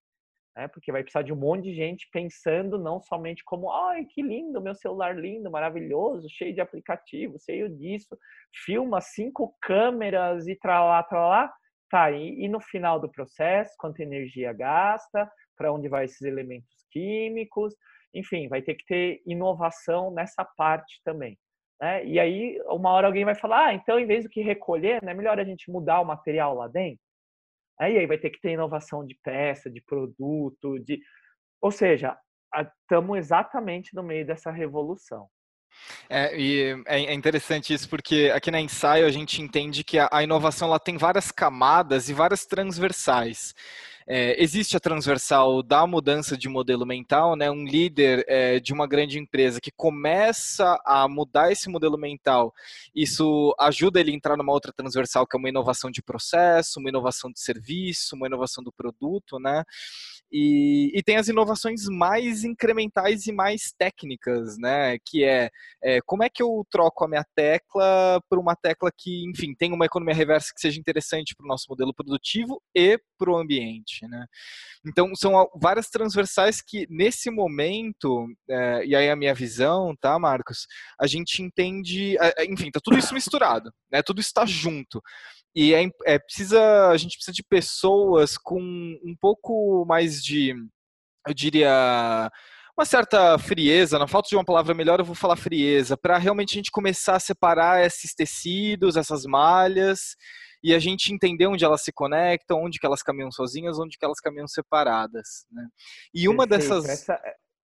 Né? 0.55 0.67
Porque 0.67 0.91
vai 0.91 1.01
precisar 1.01 1.21
de 1.21 1.31
um 1.31 1.38
monte 1.38 1.63
de 1.63 1.74
gente 1.74 2.10
pensando 2.12 2.77
não 2.77 3.00
somente 3.00 3.43
como, 3.43 3.71
ai, 3.71 4.05
que 4.05 4.21
lindo, 4.21 4.62
meu 4.62 4.75
celular 4.75 5.17
lindo, 5.17 5.50
maravilhoso, 5.50 6.27
cheio 6.29 6.53
de 6.53 6.62
aplicativos, 6.62 7.43
cheio 7.43 7.69
disso, 7.69 8.17
filma 8.65 9.00
cinco 9.01 9.55
câmeras 9.62 10.48
e 10.48 10.55
tralá, 10.55 11.01
tralá. 11.03 11.53
Tá, 11.89 12.10
e, 12.10 12.45
e 12.45 12.48
no 12.48 12.62
final 12.62 13.01
do 13.01 13.12
processo, 13.12 13.75
quanta 13.77 14.01
energia 14.01 14.53
gasta, 14.53 15.29
para 15.57 15.74
onde 15.74 15.89
vai 15.89 16.05
esses 16.05 16.21
elementos 16.21 16.86
químicos, 16.89 17.75
enfim, 18.13 18.48
vai 18.48 18.62
ter 18.62 18.75
que 18.75 18.86
ter 18.86 19.21
inovação 19.25 20.10
nessa 20.10 20.45
parte 20.45 21.01
também. 21.03 21.38
Né? 21.81 22.05
E 22.05 22.19
aí, 22.19 22.61
uma 22.67 22.91
hora 22.91 23.07
alguém 23.07 23.25
vai 23.25 23.35
falar, 23.35 23.67
ah, 23.67 23.73
então 23.73 24.00
em 24.00 24.05
vez 24.05 24.23
do 24.23 24.29
que 24.29 24.41
recolher, 24.41 25.03
é 25.03 25.13
melhor 25.13 25.39
a 25.39 25.43
gente 25.43 25.71
mudar 25.71 26.00
o 26.00 26.05
material 26.05 26.53
lá 26.53 26.67
dentro? 26.67 27.01
Aí, 27.79 27.97
aí 27.97 28.05
vai 28.05 28.17
ter 28.17 28.29
que 28.29 28.39
ter 28.39 28.51
inovação 28.51 29.05
de 29.05 29.17
peça, 29.23 29.69
de 29.69 29.81
produto, 29.81 30.77
de... 30.79 31.00
Ou 31.59 31.71
seja, 31.71 32.15
estamos 32.55 33.17
exatamente 33.17 33.95
no 33.95 34.03
meio 34.03 34.25
dessa 34.25 34.51
revolução. 34.51 35.27
É, 36.09 36.38
e 36.38 36.83
é 36.85 37.13
interessante 37.13 37.73
isso 37.73 37.89
porque 37.89 38.31
aqui 38.35 38.51
na 38.51 38.59
ensaio 38.59 39.05
a 39.05 39.11
gente 39.11 39.41
entende 39.41 39.83
que 39.83 39.97
a, 39.97 40.21
inovação 40.21 40.67
ela 40.67 40.79
tem 40.79 40.97
várias 40.97 41.31
camadas 41.31 42.09
e 42.09 42.13
várias 42.13 42.45
transversais. 42.45 43.55
É, 44.08 44.41
existe 44.41 44.75
a 44.75 44.79
transversal 44.79 45.62
da 45.62 45.86
mudança 45.86 46.38
de 46.38 46.50
modelo 46.50 46.86
mental, 46.86 47.36
né? 47.36 47.50
Um 47.51 47.65
líder 47.65 48.25
é, 48.27 48.60
de 48.60 48.74
uma 48.74 48.88
grande 48.88 49.20
empresa 49.20 49.60
que 49.62 49.72
começa 49.72 50.79
a 50.86 51.08
mudar 51.08 51.51
esse 51.51 51.70
modelo 51.70 51.98
mental, 51.98 52.53
isso 52.96 53.55
ajuda 53.60 54.00
ele 54.00 54.12
a 54.12 54.15
entrar 54.15 54.38
numa 54.38 54.51
outra 54.51 54.74
transversal 54.74 55.25
que 55.27 55.36
é 55.36 55.39
uma 55.39 55.50
inovação 55.50 55.91
de 55.91 56.01
processo, 56.01 56.79
uma 56.79 56.89
inovação 56.89 57.31
de 57.31 57.39
serviço, 57.39 58.15
uma 58.15 58.27
inovação 58.27 58.63
do 58.63 58.72
produto, 58.72 59.39
né? 59.39 59.63
E, 60.31 60.91
e, 60.98 61.03
tem 61.03 61.17
as 61.17 61.27
inovações 61.27 61.88
mais 61.89 62.46
incrementais 62.46 63.27
e 63.27 63.34
mais 63.34 63.74
técnicas, 63.77 64.58
né? 64.58 64.98
Que 65.05 65.25
é, 65.25 65.50
é 65.84 66.00
como 66.05 66.24
é 66.24 66.29
que 66.29 66.41
eu 66.41 66.65
troco 66.72 67.03
a 67.03 67.08
minha 67.08 67.25
tecla 67.36 68.22
por 68.29 68.39
uma 68.39 68.55
tecla 68.55 68.89
que, 68.98 69.29
enfim, 69.29 69.53
tem 69.53 69.74
uma 69.74 69.86
economia 69.86 70.15
reversa 70.15 70.53
que 70.53 70.62
seja 70.62 70.79
interessante 70.79 71.36
para 71.36 71.43
o 71.43 71.48
nosso 71.48 71.65
modelo 71.67 71.93
produtivo 71.93 72.62
e 72.74 72.98
para 73.17 73.29
o 73.29 73.38
ambiente, 73.38 73.90
né? 74.07 74.25
Então, 74.86 75.13
são 75.15 75.48
várias 75.62 75.89
transversais 75.89 76.62
que, 76.62 76.88
nesse 76.89 77.29
momento, 77.29 78.27
é, 78.50 78.86
e 78.86 78.95
aí 78.95 79.10
a 79.10 79.15
minha 79.15 79.33
visão, 79.33 79.95
tá, 80.00 80.17
Marcos? 80.17 80.67
A 81.00 81.07
gente 81.07 81.41
entende, 81.41 82.17
é, 82.19 82.45
enfim, 82.45 82.71
tá 82.71 82.79
tudo 82.83 82.98
isso 82.98 83.13
misturado, 83.13 83.71
né? 83.91 84.01
Tudo 84.01 84.21
está 84.21 84.45
junto. 84.45 85.01
E 85.55 85.74
é, 85.74 85.89
é, 86.05 86.19
precisa, 86.19 86.89
a 86.89 86.98
gente 86.98 87.17
precisa 87.17 87.33
de 87.33 87.43
pessoas 87.43 88.38
com 88.38 88.60
um 88.62 89.15
pouco 89.19 89.86
mais 89.86 90.24
de, 90.24 90.53
eu 91.27 91.33
diria, 91.33 92.31
uma 92.77 92.86
certa 92.86 93.38
frieza, 93.38 94.00
na 94.00 94.07
falta 94.07 94.29
de 94.29 94.36
uma 94.36 94.45
palavra 94.45 94.74
melhor, 94.74 95.00
eu 95.00 95.05
vou 95.05 95.15
falar 95.15 95.36
frieza, 95.36 95.98
para 95.98 96.17
realmente 96.17 96.53
a 96.53 96.57
gente 96.57 96.71
começar 96.71 97.15
a 97.15 97.19
separar 97.19 97.86
esses 97.86 98.13
tecidos, 98.15 98.95
essas 98.95 99.25
malhas, 99.25 100.15
e 100.63 100.74
a 100.74 100.80
gente 100.80 101.13
entender 101.13 101.48
onde 101.48 101.65
elas 101.65 101.82
se 101.82 101.91
conectam, 101.91 102.63
onde 102.63 102.80
que 102.80 102.86
elas 102.86 103.01
caminham 103.01 103.32
sozinhas, 103.32 103.80
onde 103.80 103.98
que 103.98 104.06
elas 104.06 104.20
caminham 104.20 104.48
separadas. 104.48 105.46
Né? 105.51 105.68
E 106.13 106.27
uma 106.27 106.48
Perfeito. 106.48 106.82
dessas. 106.82 106.89
Essa, 106.89 107.22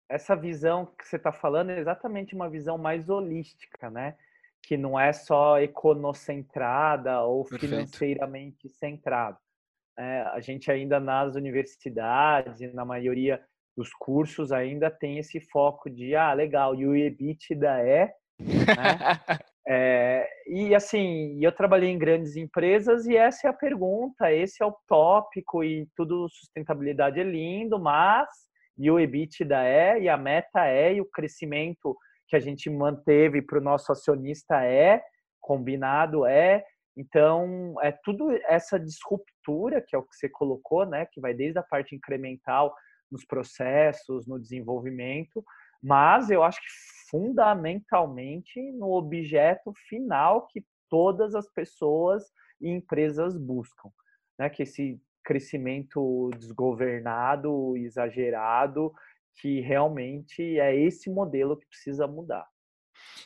essa 0.10 0.36
visão 0.36 0.86
que 0.98 1.08
você 1.08 1.18
está 1.18 1.32
falando 1.32 1.72
é 1.72 1.80
exatamente 1.80 2.34
uma 2.34 2.50
visão 2.50 2.77
mais 2.77 3.10
holística, 3.10 3.89
né? 3.89 4.16
que 4.63 4.75
não 4.75 5.00
é 5.00 5.13
só 5.13 5.60
econocentrada 5.60 7.22
ou 7.22 7.44
Perfeito. 7.44 7.70
financeiramente 7.70 8.70
centrada. 8.70 9.38
É, 9.98 10.22
a 10.34 10.39
gente 10.39 10.70
ainda 10.70 11.00
nas 11.00 11.36
universidades, 11.36 12.74
na 12.74 12.86
maioria 12.86 13.42
dos 13.75 13.94
cursos, 13.94 14.51
ainda 14.51 14.92
tem 14.92 15.20
esse 15.20 15.39
foco 15.39 15.89
de, 15.89 16.16
ah, 16.16 16.34
legal, 16.34 16.75
e 16.75 16.86
o 16.86 16.96
EBITDA 16.96 17.80
é... 17.80 18.13
Né? 18.39 18.48
é, 19.69 20.29
e 20.47 20.74
assim, 20.74 21.38
eu 21.43 21.51
trabalhei 21.51 21.89
em 21.89 22.00
grandes 22.00 22.38
empresas 22.38 23.05
e 23.05 23.17
essa 23.17 23.47
é 23.47 23.50
a 23.50 23.53
pergunta, 23.53 24.31
esse 24.31 24.63
é 24.63 24.65
o 24.65 24.74
tópico 24.88 25.62
e 25.62 25.86
tudo 25.93 26.29
sustentabilidade 26.29 27.19
é 27.19 27.24
lindo, 27.24 27.77
mas 27.77 28.29
e 28.77 28.89
o 28.89 28.97
EBITDA 28.97 29.65
é, 29.65 30.00
e 30.00 30.07
a 30.07 30.15
meta 30.15 30.65
é, 30.65 30.93
e 30.93 31.01
o 31.01 31.05
crescimento 31.05 31.97
que 32.29 32.38
a 32.38 32.39
gente 32.39 32.69
manteve 32.69 33.41
para 33.41 33.59
o 33.59 33.63
nosso 33.63 33.91
acionista 33.91 34.63
é, 34.63 35.01
combinado 35.41 36.25
é. 36.25 36.63
Então, 36.95 37.75
é 37.81 37.91
tudo 37.91 38.31
essa 38.47 38.79
disruptura, 38.79 39.81
que 39.86 39.95
é 39.95 40.00
o 40.00 40.03
que 40.03 40.15
você 40.15 40.29
colocou, 40.29 40.86
né, 40.86 41.05
que 41.12 41.19
vai 41.19 41.33
desde 41.33 41.59
a 41.59 41.63
parte 41.63 41.93
incremental 41.93 42.74
nos 43.12 43.25
processos, 43.25 44.25
no 44.27 44.39
desenvolvimento, 44.39 45.43
mas 45.81 46.29
eu 46.29 46.43
acho 46.43 46.60
que 46.60 46.67
fundamentalmente 47.10 48.72
no 48.74 48.91
objeto 48.93 49.74
final 49.88 50.46
que 50.48 50.65
todas 50.89 51.36
as 51.36 51.48
pessoas 51.50 52.24
e 52.60 52.69
empresas 52.69 53.38
buscam, 53.38 53.89
né, 54.38 54.50
que 54.50 54.63
esse 54.63 55.00
crescimento 55.24 56.29
desgovernado, 56.37 57.75
exagerado, 57.77 58.94
que 59.35 59.59
realmente 59.59 60.59
é 60.59 60.75
esse 60.75 61.09
modelo 61.09 61.57
que 61.57 61.68
precisa 61.68 62.07
mudar. 62.07 62.48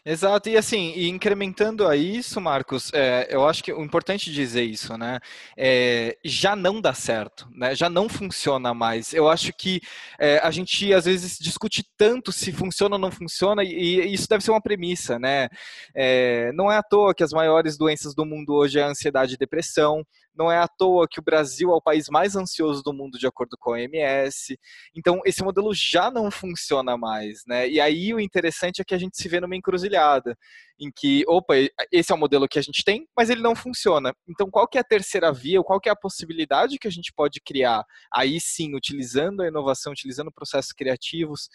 Exato, 0.04 0.50
e 0.50 0.58
assim, 0.58 0.94
e 0.96 1.08
incrementando 1.08 1.88
a 1.88 1.96
isso, 1.96 2.42
Marcos, 2.42 2.92
é, 2.92 3.28
eu 3.30 3.48
acho 3.48 3.64
que 3.64 3.72
o 3.72 3.84
importante 3.84 4.32
dizer 4.32 4.64
isso, 4.64 4.98
né? 4.98 5.20
É, 5.56 6.18
já 6.26 6.56
não 6.56 6.82
dá 6.82 6.92
certo, 6.92 7.48
né? 7.54 7.76
Já 7.76 7.88
não 7.88 8.10
funciona 8.10 8.74
mais. 8.74 9.14
Eu 9.14 9.30
acho 9.30 9.54
que 9.54 9.80
é, 10.20 10.40
a 10.40 10.50
gente 10.50 10.92
às 10.92 11.06
vezes 11.06 11.38
discute 11.38 11.84
tanto 11.96 12.32
se 12.32 12.52
funciona 12.52 12.96
ou 12.96 13.00
não 13.00 13.12
funciona, 13.12 13.64
e, 13.64 14.02
e 14.02 14.12
isso 14.12 14.28
deve 14.28 14.44
ser 14.44 14.50
uma 14.50 14.62
premissa, 14.62 15.20
né? 15.20 15.48
É, 15.96 16.52
não 16.54 16.72
é 16.72 16.78
à 16.78 16.84
toa 16.84 17.14
que 17.14 17.24
as 17.24 17.32
maiores 17.32 17.78
doenças 17.78 18.16
do 18.16 18.26
mundo 18.26 18.56
hoje 18.56 18.80
é 18.80 18.84
a 18.84 18.88
ansiedade 18.88 19.36
e 19.36 19.38
depressão, 19.38 20.04
não 20.36 20.52
é 20.52 20.58
à 20.58 20.67
toa 20.67 21.08
que 21.10 21.20
o 21.20 21.24
Brasil 21.24 21.72
é 21.72 21.76
o 21.76 21.82
país 21.82 22.08
mais 22.10 22.36
ansioso 22.36 22.82
do 22.84 22.94
mundo, 22.94 23.17
de 23.17 23.28
acordo 23.28 23.58
com 23.60 23.72
a 23.72 23.74
OMS. 23.74 24.58
Então, 24.96 25.22
esse 25.26 25.44
modelo 25.44 25.74
já 25.74 26.10
não 26.10 26.32
funciona 26.32 26.98
mais, 26.98 27.44
né? 27.48 27.67
E 27.70 27.80
aí 27.80 28.13
o 28.13 28.20
interessante 28.20 28.82
é 28.82 28.86
que 28.86 28.96
a 28.96 28.98
gente 28.98 29.17
se 29.17 29.28
vê 29.28 29.39
numa 29.39 29.56
encruzilhada, 29.56 30.38
em 30.80 30.91
que, 30.96 31.24
opa, 31.28 31.54
esse 31.91 32.12
é 32.12 32.15
o 32.15 32.17
modelo 32.17 32.48
que 32.48 32.58
a 32.58 32.62
gente 32.62 32.84
tem, 32.84 33.08
mas 33.15 33.30
ele 33.30 33.41
não 33.41 33.56
funciona. 33.56 34.13
Então, 34.28 34.50
qual 34.50 34.67
que 34.67 34.78
é 34.78 34.82
a 34.82 34.84
terceira 34.84 35.32
via, 35.32 35.62
qual 35.62 35.80
que 35.80 35.89
é 35.89 35.91
a 35.91 35.96
possibilidade 35.96 36.80
que 36.80 36.88
a 36.88 36.91
gente 36.91 37.13
pode 37.13 37.39
criar? 37.41 37.84
Aí 38.13 38.39
sim, 38.39 38.76
utilizando 38.76 39.41
a 39.41 39.48
inovação, 39.48 39.91
utilizando 39.91 40.32
processos 40.32 40.72
criativos, 40.72 41.50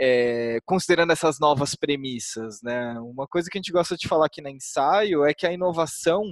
é, 0.00 0.60
considerando 0.64 1.12
essas 1.12 1.40
novas 1.40 1.74
premissas, 1.74 2.62
né? 2.62 2.94
Uma 3.00 3.26
coisa 3.26 3.48
que 3.50 3.58
a 3.58 3.60
gente 3.60 3.72
gosta 3.72 3.96
de 3.96 4.06
falar 4.06 4.26
aqui 4.26 4.40
na 4.40 4.50
ensaio 4.50 5.24
é 5.24 5.34
que 5.34 5.46
a 5.46 5.52
inovação 5.52 6.22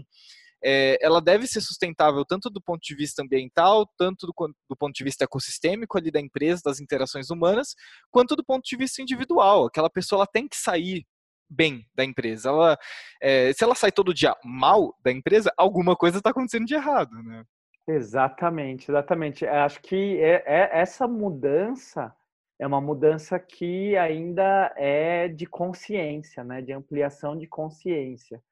é, 0.69 0.99
ela 1.01 1.21
deve 1.21 1.47
ser 1.47 1.61
sustentável 1.61 2.25
tanto 2.25 2.51
do 2.51 2.61
ponto 2.61 2.81
de 2.83 2.95
vista 2.97 3.23
ambiental, 3.23 3.87
tanto 3.97 4.27
do, 4.27 4.35
do, 4.69 4.77
ponto 4.77 4.93
de 4.93 5.05
vista 5.05 5.23
ecossistêmico 5.23 5.97
ali 5.97 6.11
da 6.11 6.19
empresa, 6.19 6.63
das 6.65 6.81
interações 6.81 7.31
humanas, 7.31 7.77
quanto 8.11 8.35
do 8.35 8.45
ponto 8.45 8.65
de 8.65 8.77
vista 8.77 9.01
individual. 9.01 9.67
Aquela 9.67 9.89
pessoa 9.89 10.19
ela 10.21 10.27
tem 10.27 10.49
que 10.49 10.57
sair 10.57 11.07
bem 11.49 11.87
da 11.95 12.05
empresa. 12.05 12.49
Ela, 12.49 12.77
é, 13.23 13.53
se 13.53 13.63
ela 13.63 13.77
sai 13.77 13.93
todo 13.93 14.13
dia 14.13 14.35
mal 14.45 14.93
da 15.05 15.13
empresa, 15.13 15.53
alguma 15.57 15.95
coisa 15.95 16.19
está 16.19 16.31
acontecendo 16.31 16.67
de 16.67 16.75
errado, 16.75 17.13
né? 17.23 17.45
Exatamente, 17.89 18.91
exatamente. 18.91 19.47
Acho 19.47 19.81
que 19.81 20.21
é, 20.21 20.43
é, 20.45 20.81
essa 20.81 21.07
mudança 21.07 22.13
é 22.59 22.67
uma 22.67 22.81
mudança 22.81 23.39
que 23.39 23.97
ainda 23.97 24.75
é 24.77 25.29
de 25.29 25.47
consciência, 25.47 26.43
né? 26.43 26.61
De 26.61 26.73
ampliação 26.73 27.39
de 27.39 27.47
consciência. 27.47 28.43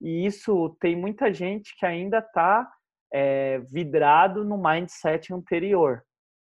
E 0.00 0.26
isso 0.26 0.76
tem 0.80 0.96
muita 0.96 1.32
gente 1.32 1.74
que 1.78 1.86
ainda 1.86 2.18
está 2.18 2.70
é, 3.12 3.58
vidrado 3.60 4.44
no 4.44 4.56
mindset 4.62 5.32
anterior, 5.32 6.02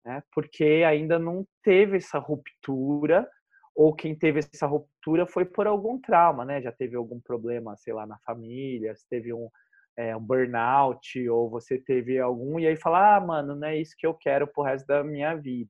né? 0.06 0.21
porque 0.34 0.84
ainda 0.86 1.17
não 1.17 1.45
teve 1.63 1.97
essa 1.97 2.19
ruptura, 2.19 3.28
ou 3.75 3.93
quem 3.95 4.13
teve 4.13 4.39
essa 4.39 4.67
ruptura 4.67 5.25
foi 5.25 5.45
por 5.45 5.65
algum 5.65 5.99
trauma, 6.02 6.43
né? 6.43 6.62
Já 6.62 6.69
teve 6.69 6.97
algum 6.97 7.17
problema, 7.21 7.78
sei 7.78 7.93
lá, 7.93 8.06
na 8.06 8.17
família, 8.25 8.93
teve 9.10 9.34
um, 9.34 9.47
é, 9.97 10.13
um 10.13 10.19
burnout, 10.19 11.30
ou 11.30 11.49
você 11.49 11.78
teve 11.78 12.19
algum, 12.19 12.60
e 12.60 12.67
aí 12.67 12.75
fala, 12.75 13.15
ah, 13.15 13.21
mano, 13.21 13.56
não 13.56 13.67
é 13.69 13.78
isso 13.78 13.95
que 13.97 14.06
eu 14.06 14.13
quero 14.13 14.45
pro 14.47 14.63
resto 14.63 14.86
da 14.86 15.02
minha 15.02 15.34
vida. 15.36 15.69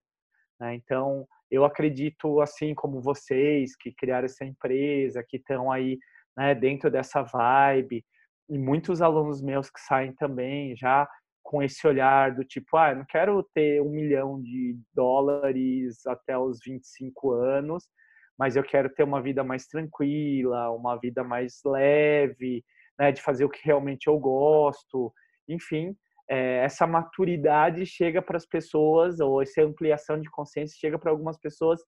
Né? 0.60 0.74
Então, 0.74 1.28
eu 1.52 1.64
acredito, 1.64 2.42
assim 2.42 2.74
como 2.74 3.02
vocês, 3.02 3.76
que 3.76 3.92
criaram 3.92 4.26
essa 4.26 4.46
empresa, 4.46 5.24
que 5.28 5.38
estão 5.38 5.72
aí 5.72 6.00
né, 6.38 6.56
dentro 6.56 6.90
dessa 6.90 7.22
vibe. 7.22 8.06
E 8.50 8.58
muitos 8.58 9.02
alunos 9.02 9.42
meus 9.42 9.70
que 9.70 9.80
saem 9.80 10.14
também 10.14 10.76
já 10.76 11.08
com 11.44 11.64
esse 11.64 11.88
olhar 11.88 12.36
do 12.36 12.44
tipo, 12.44 12.78
ah, 12.78 12.92
eu 12.92 12.98
não 12.98 13.06
quero 13.06 13.44
ter 13.56 13.82
um 13.82 13.90
milhão 13.90 14.42
de 14.42 14.78
dólares 14.94 16.06
até 16.06 16.38
os 16.38 16.60
25 16.64 17.32
anos, 17.32 17.86
mas 18.38 18.56
eu 18.56 18.64
quero 18.64 18.90
ter 18.90 19.04
uma 19.04 19.22
vida 19.22 19.44
mais 19.44 19.66
tranquila, 19.66 20.72
uma 20.72 20.96
vida 20.98 21.24
mais 21.24 21.60
leve, 21.66 22.64
né, 23.00 23.12
de 23.12 23.22
fazer 23.22 23.46
o 23.46 23.50
que 23.50 23.66
realmente 23.66 24.08
eu 24.08 24.20
gosto. 24.20 25.12
Enfim, 25.48 25.96
é, 26.30 26.58
essa 26.64 26.86
maturidade 26.86 27.86
chega 27.86 28.22
para 28.22 28.38
as 28.38 28.46
pessoas, 28.46 29.20
ou 29.20 29.42
essa 29.42 29.64
ampliação 29.64 30.22
de 30.22 30.30
consciência 30.30 30.78
chega 30.80 31.00
para 31.00 31.10
algumas 31.10 31.40
pessoas 31.40 31.82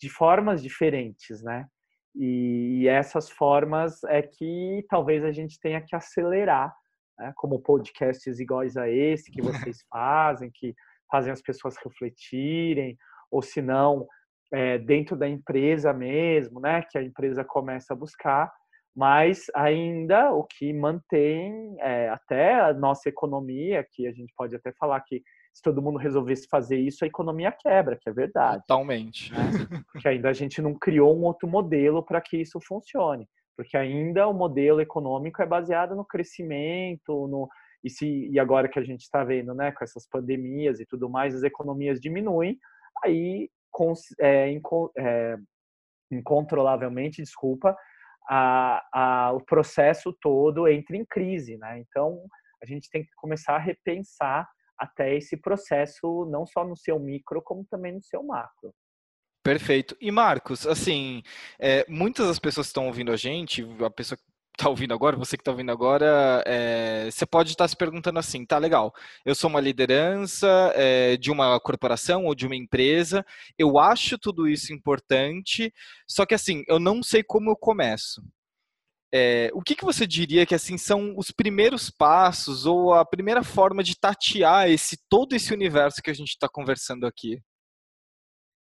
de 0.00 0.08
formas 0.08 0.62
diferentes, 0.62 1.42
né? 1.42 1.66
E, 2.14 2.86
essas 2.88 3.30
formas 3.30 4.02
é 4.04 4.22
que 4.22 4.84
talvez 4.88 5.24
a 5.24 5.32
gente 5.32 5.58
tenha 5.60 5.80
que 5.80 5.96
acelerar, 5.96 6.74
né? 7.18 7.32
como 7.36 7.60
podcasts 7.60 8.38
iguais 8.38 8.76
a 8.76 8.88
esse 8.88 9.30
que 9.30 9.40
vocês 9.40 9.78
fazem, 9.90 10.50
que 10.52 10.74
fazem 11.10 11.32
as 11.32 11.42
pessoas 11.42 11.76
refletirem, 11.82 12.96
ou 13.30 13.42
se 13.42 13.62
não, 13.62 14.06
é, 14.52 14.78
dentro 14.78 15.16
da 15.16 15.28
empresa 15.28 15.92
mesmo, 15.92 16.60
né? 16.60 16.82
que 16.90 16.98
a 16.98 17.02
empresa 17.02 17.44
começa 17.44 17.94
a 17.94 17.96
buscar, 17.96 18.52
mas 18.94 19.46
ainda 19.54 20.32
o 20.32 20.44
que 20.44 20.72
mantém 20.72 21.76
é, 21.80 22.10
até 22.10 22.60
a 22.60 22.74
nossa 22.74 23.08
economia, 23.08 23.86
que 23.90 24.06
a 24.06 24.12
gente 24.12 24.32
pode 24.36 24.54
até 24.54 24.70
falar 24.72 25.00
que 25.00 25.22
se 25.52 25.62
todo 25.62 25.82
mundo 25.82 25.98
resolvesse 25.98 26.46
fazer 26.48 26.78
isso, 26.78 27.04
a 27.04 27.06
economia 27.06 27.52
quebra, 27.52 27.98
que 28.00 28.08
é 28.08 28.12
verdade. 28.12 28.62
Totalmente. 28.66 29.32
Né? 29.32 29.38
Porque 29.92 30.08
ainda 30.08 30.30
a 30.30 30.32
gente 30.32 30.62
não 30.62 30.74
criou 30.74 31.16
um 31.16 31.24
outro 31.24 31.48
modelo 31.48 32.02
para 32.02 32.20
que 32.20 32.38
isso 32.38 32.58
funcione. 32.60 33.28
Porque 33.56 33.76
ainda 33.76 34.26
o 34.26 34.32
modelo 34.32 34.80
econômico 34.80 35.42
é 35.42 35.46
baseado 35.46 35.94
no 35.94 36.04
crescimento, 36.04 37.28
no, 37.28 37.48
e, 37.84 37.90
se, 37.90 38.28
e 38.30 38.38
agora 38.38 38.68
que 38.68 38.78
a 38.78 38.84
gente 38.84 39.02
está 39.02 39.22
vendo, 39.24 39.54
né, 39.54 39.72
com 39.72 39.84
essas 39.84 40.06
pandemias 40.08 40.80
e 40.80 40.86
tudo 40.86 41.10
mais, 41.10 41.34
as 41.34 41.42
economias 41.42 42.00
diminuem, 42.00 42.58
aí 43.04 43.50
é, 44.20 44.54
é, 44.96 45.36
incontrolavelmente, 46.10 47.22
desculpa, 47.22 47.76
a, 48.28 48.82
a, 48.92 49.32
o 49.32 49.40
processo 49.40 50.16
todo 50.20 50.68
entra 50.68 50.96
em 50.96 51.04
crise, 51.04 51.56
né? 51.56 51.80
Então 51.80 52.24
a 52.62 52.66
gente 52.66 52.88
tem 52.90 53.02
que 53.02 53.10
começar 53.16 53.56
a 53.56 53.58
repensar 53.58 54.48
até 54.78 55.16
esse 55.16 55.36
processo, 55.36 56.26
não 56.30 56.46
só 56.46 56.64
no 56.64 56.76
seu 56.76 56.98
micro, 56.98 57.42
como 57.42 57.64
também 57.64 57.92
no 57.92 58.02
seu 58.02 58.22
macro. 58.22 58.74
Perfeito. 59.42 59.96
E 60.00 60.10
Marcos, 60.10 60.66
assim, 60.66 61.22
é, 61.58 61.84
muitas 61.88 62.28
das 62.28 62.38
pessoas 62.38 62.68
que 62.68 62.70
estão 62.70 62.86
ouvindo 62.86 63.10
a 63.10 63.16
gente, 63.16 63.66
a 63.84 63.90
pessoa 63.90 64.16
que 64.16 64.22
está 64.56 64.68
ouvindo 64.68 64.94
agora, 64.94 65.16
você 65.16 65.36
que 65.36 65.40
está 65.40 65.50
ouvindo 65.50 65.72
agora, 65.72 66.44
é, 66.46 67.08
você 67.10 67.26
pode 67.26 67.50
estar 67.50 67.66
se 67.66 67.76
perguntando 67.76 68.18
assim, 68.18 68.44
tá 68.44 68.58
legal, 68.58 68.94
eu 69.24 69.34
sou 69.34 69.50
uma 69.50 69.60
liderança 69.60 70.46
é, 70.76 71.16
de 71.16 71.30
uma 71.30 71.58
corporação 71.58 72.26
ou 72.26 72.34
de 72.34 72.46
uma 72.46 72.54
empresa, 72.54 73.26
eu 73.58 73.78
acho 73.78 74.16
tudo 74.16 74.46
isso 74.46 74.72
importante, 74.72 75.72
só 76.06 76.24
que 76.24 76.34
assim, 76.34 76.62
eu 76.68 76.78
não 76.78 77.02
sei 77.02 77.22
como 77.24 77.50
eu 77.50 77.56
começo. 77.56 78.22
É, 79.14 79.50
o 79.52 79.60
que, 79.60 79.74
que 79.74 79.84
você 79.84 80.06
diria 80.06 80.46
que 80.46 80.54
assim 80.54 80.78
são 80.78 81.14
os 81.18 81.30
primeiros 81.30 81.90
passos 81.90 82.64
ou 82.64 82.94
a 82.94 83.04
primeira 83.04 83.42
forma 83.42 83.82
de 83.82 83.98
tatear 83.98 84.70
esse 84.70 84.96
todo 85.06 85.34
esse 85.34 85.52
universo 85.52 86.00
que 86.02 86.10
a 86.10 86.14
gente 86.14 86.30
está 86.30 86.48
conversando 86.48 87.06
aqui? 87.06 87.38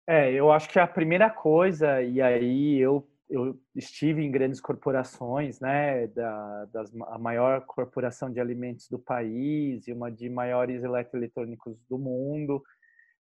É, 0.10 0.32
eu 0.34 0.52
acho 0.52 0.68
que 0.68 0.80
a 0.80 0.88
primeira 0.88 1.30
coisa, 1.30 2.02
e 2.02 2.20
aí 2.20 2.80
eu, 2.80 3.08
eu 3.30 3.56
estive 3.76 4.24
em 4.24 4.32
grandes 4.32 4.60
corporações, 4.60 5.60
né, 5.60 6.08
da, 6.08 6.66
das, 6.66 6.92
a 7.08 7.20
maior 7.20 7.62
corporação 7.68 8.32
de 8.32 8.40
alimentos 8.40 8.90
do 8.90 8.98
país 8.98 9.88
e 9.88 9.94
uma 9.94 10.12
de 10.12 10.28
maiores 10.28 10.84
eletroeletrônicos 10.84 11.78
do 11.88 12.00
mundo, 12.00 12.64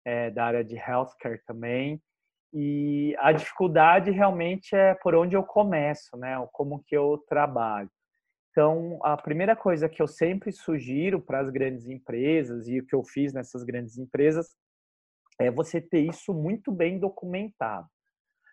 é, 0.06 0.32
da 0.32 0.46
área 0.46 0.64
de 0.64 0.78
healthcare 0.78 1.44
também. 1.46 2.02
E 2.54 3.16
a 3.20 3.32
dificuldade 3.32 4.10
realmente 4.12 4.76
é 4.76 4.96
por 4.96 5.14
onde 5.14 5.36
eu 5.36 5.44
começo, 5.44 6.18
né, 6.18 6.36
como 6.52 6.84
que 6.84 6.96
eu 6.96 7.18
trabalho. 7.28 7.90
Então, 8.52 9.00
a 9.04 9.16
primeira 9.16 9.56
coisa 9.56 9.88
que 9.88 10.02
eu 10.02 10.08
sempre 10.08 10.52
sugiro 10.52 11.22
para 11.22 11.40
as 11.40 11.50
grandes 11.50 11.88
empresas 11.88 12.68
e 12.68 12.80
o 12.80 12.86
que 12.86 12.96
eu 12.96 13.04
fiz 13.04 13.32
nessas 13.32 13.64
grandes 13.64 13.98
empresas 13.98 14.56
é 15.40 15.50
você 15.52 15.80
ter 15.80 16.02
isso 16.02 16.34
muito 16.34 16.72
bem 16.72 17.00
documentado. 17.00 17.88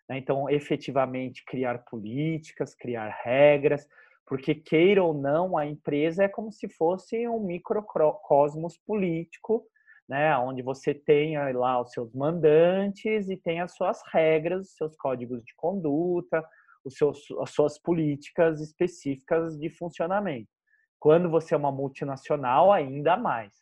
Né? 0.09 0.19
Então, 0.19 0.49
efetivamente, 0.49 1.45
criar 1.45 1.79
políticas, 1.79 2.75
criar 2.75 3.09
regras, 3.25 3.89
porque 4.27 4.55
queira 4.55 5.03
ou 5.03 5.15
não, 5.15 5.57
a 5.57 5.67
empresa 5.67 6.25
é 6.25 6.29
como 6.29 6.53
se 6.53 6.69
fosse 6.69 7.27
um 7.29 7.41
microcosmos 7.41 8.77
político, 8.79 9.67
né, 10.09 10.37
onde 10.38 10.62
você 10.62 10.95
tem 10.95 11.37
lá 11.53 11.81
os 11.81 11.90
seus 11.90 12.12
mandantes 12.14 13.29
e 13.29 13.37
tem 13.37 13.61
as 13.61 13.75
suas 13.75 14.01
regras, 14.12 14.69
os 14.69 14.77
seus 14.77 14.97
códigos 14.97 15.42
de 15.45 15.55
conduta, 15.57 16.45
os 16.85 16.97
seus, 16.97 17.27
as 17.40 17.51
suas 17.51 17.79
políticas 17.79 18.61
específicas 18.61 19.59
de 19.59 19.69
funcionamento. 19.69 20.49
Quando 21.01 21.29
você 21.29 21.55
é 21.55 21.57
uma 21.57 21.73
multinacional, 21.73 22.73
ainda 22.73 23.16
mais. 23.16 23.53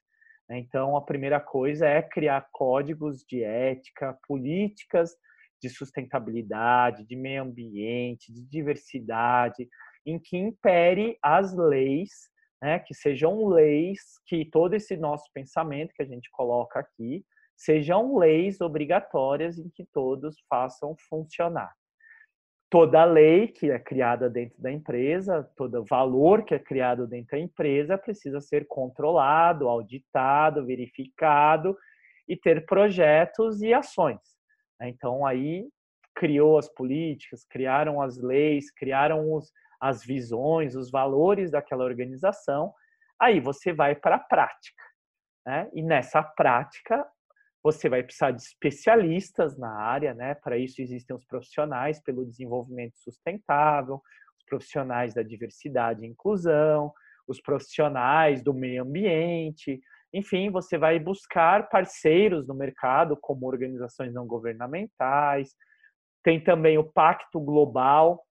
Né? 0.49 0.59
Então, 0.59 0.97
a 0.97 1.03
primeira 1.03 1.41
coisa 1.41 1.87
é 1.87 2.03
criar 2.03 2.49
códigos 2.53 3.25
de 3.25 3.43
ética, 3.43 4.17
políticas 4.27 5.17
de 5.61 5.71
sustentabilidade, 5.71 7.07
de 7.07 7.17
meio 7.17 7.43
ambiente, 7.43 8.33
de 8.33 8.45
diversidade, 8.47 9.67
em 10.05 10.19
que 10.19 10.37
impere 10.37 11.19
as 11.23 11.57
leis, 11.57 12.29
né, 12.65 12.79
que 12.79 12.95
sejam 12.95 13.47
leis 13.47 14.01
que 14.27 14.45
todo 14.47 14.73
esse 14.73 14.97
nosso 14.97 15.31
pensamento 15.35 15.93
que 15.95 16.03
a 16.03 16.07
gente 16.07 16.31
coloca 16.31 16.81
aqui 16.81 17.23
sejam 17.55 18.17
leis 18.17 18.61
obrigatórias 18.61 19.59
em 19.59 19.69
que 19.69 19.85
todos 19.93 20.37
façam 20.49 20.97
funcionar 21.09 21.73
toda 22.75 23.05
lei 23.05 23.47
que 23.47 23.71
é 23.71 23.79
criada 23.79 24.29
dentro 24.29 24.61
da 24.61 24.69
empresa, 24.69 25.49
todo 25.57 25.85
valor 25.85 26.45
que 26.45 26.57
é 26.57 26.59
criado 26.59 27.07
dentro 27.07 27.37
da 27.37 27.39
empresa 27.39 27.97
precisa 27.97 28.41
ser 28.41 28.67
controlado, 28.67 29.69
auditado, 29.69 30.67
verificado 30.67 31.79
e 32.27 32.37
ter 32.37 32.67
projetos 32.67 33.63
e 33.63 33.73
ações. 33.73 34.19
Né? 34.81 34.89
Então 34.89 35.25
aí 35.25 35.69
criou 36.17 36.59
as 36.59 36.69
políticas, 36.69 37.45
criaram 37.45 38.03
as 38.03 38.19
leis, 38.21 38.73
criaram 38.73 39.33
os, 39.33 39.53
as 39.85 40.03
visões, 40.03 40.75
os 40.75 40.91
valores 40.91 41.51
daquela 41.51 41.85
organização. 41.85 42.73
Aí 43.21 43.39
você 43.39 43.71
vai 43.71 43.95
para 43.95 44.17
a 44.17 44.19
prática. 44.19 44.83
Né? 45.47 45.69
E 45.75 45.83
nessa 45.83 46.23
prática 46.23 47.07
você 47.63 47.89
vai 47.89 48.03
precisar 48.03 48.31
de 48.31 48.43
especialistas 48.43 49.59
na 49.59 49.75
área, 49.75 50.13
né? 50.13 50.35
Para 50.35 50.59
isso 50.59 50.83
existem 50.83 51.17
os 51.17 51.25
profissionais 51.25 51.99
pelo 52.03 52.27
desenvolvimento 52.27 52.99
sustentável, 52.99 54.03
os 54.39 54.45
profissionais 54.45 55.15
da 55.15 55.23
diversidade 55.23 56.05
e 56.05 56.09
inclusão, 56.09 56.93
os 57.27 57.41
profissionais 57.41 58.43
do 58.43 58.53
meio 58.53 58.83
ambiente, 58.83 59.81
enfim, 60.13 60.51
você 60.51 60.79
vai 60.79 60.99
buscar 60.99 61.69
parceiros 61.69 62.47
no 62.47 62.55
mercado, 62.55 63.17
como 63.21 63.47
organizações 63.47 64.15
não 64.15 64.27
governamentais. 64.27 65.55
Tem 66.23 66.43
também 66.43 66.79
o 66.79 66.85
Pacto 66.85 67.41
Global 67.41 68.23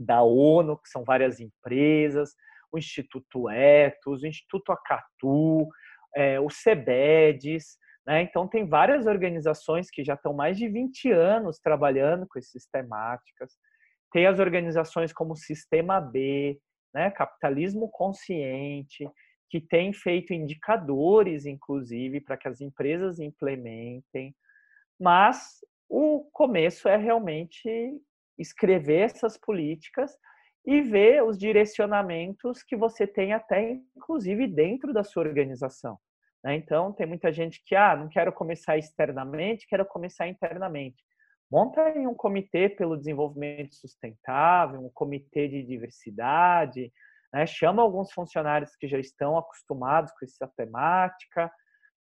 da 0.00 0.22
ONU, 0.22 0.78
que 0.78 0.88
são 0.88 1.04
várias 1.04 1.40
empresas, 1.40 2.34
o 2.72 2.78
Instituto 2.78 3.50
Etos, 3.50 4.22
o 4.22 4.26
Instituto 4.26 4.72
Acatu, 4.72 5.68
é, 6.16 6.40
o 6.40 6.48
CEBEDES, 6.48 7.76
né? 8.06 8.22
Então, 8.22 8.48
tem 8.48 8.66
várias 8.66 9.06
organizações 9.06 9.90
que 9.90 10.02
já 10.02 10.14
estão 10.14 10.32
mais 10.32 10.56
de 10.56 10.68
20 10.68 11.12
anos 11.12 11.58
trabalhando 11.58 12.26
com 12.26 12.38
essas 12.38 12.66
temáticas. 12.66 13.52
Tem 14.10 14.26
as 14.26 14.38
organizações 14.38 15.12
como 15.12 15.36
Sistema 15.36 16.00
B, 16.00 16.58
né? 16.94 17.10
Capitalismo 17.10 17.90
Consciente, 17.90 19.08
que 19.50 19.60
tem 19.60 19.92
feito 19.92 20.32
indicadores, 20.32 21.44
inclusive, 21.44 22.20
para 22.20 22.36
que 22.36 22.48
as 22.48 22.60
empresas 22.60 23.20
implementem. 23.20 24.34
Mas 24.98 25.60
o 25.88 26.28
começo 26.32 26.88
é 26.88 26.96
realmente 26.96 27.68
escrever 28.40 29.00
essas 29.00 29.36
políticas 29.36 30.16
e 30.66 30.80
ver 30.80 31.22
os 31.22 31.38
direcionamentos 31.38 32.62
que 32.62 32.76
você 32.76 33.06
tem 33.06 33.32
até, 33.32 33.78
inclusive, 33.96 34.46
dentro 34.46 34.92
da 34.92 35.02
sua 35.02 35.22
organização. 35.22 35.98
Né? 36.44 36.56
Então, 36.56 36.92
tem 36.92 37.06
muita 37.06 37.32
gente 37.32 37.62
que, 37.64 37.74
ah, 37.74 37.96
não 37.96 38.08
quero 38.08 38.32
começar 38.32 38.76
externamente, 38.76 39.66
quero 39.66 39.84
começar 39.86 40.28
internamente. 40.28 41.02
Monta 41.50 41.82
aí 41.82 42.06
um 42.06 42.14
comitê 42.14 42.68
pelo 42.68 42.96
desenvolvimento 42.96 43.74
sustentável, 43.74 44.80
um 44.80 44.90
comitê 44.92 45.48
de 45.48 45.62
diversidade, 45.64 46.92
né? 47.32 47.46
chama 47.46 47.82
alguns 47.82 48.12
funcionários 48.12 48.76
que 48.76 48.86
já 48.86 48.98
estão 48.98 49.36
acostumados 49.36 50.12
com 50.12 50.24
essa 50.24 50.46
temática, 50.56 51.50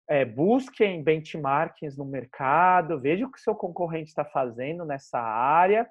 é, 0.09 0.25
busquem 0.25 1.03
benchmarkings 1.03 1.97
no 1.97 2.05
mercado, 2.05 3.01
veja 3.01 3.27
o 3.27 3.33
que 3.33 3.38
o 3.38 3.42
seu 3.42 3.55
concorrente 3.55 4.11
está 4.11 4.25
fazendo 4.25 4.85
nessa 4.85 5.18
área 5.18 5.88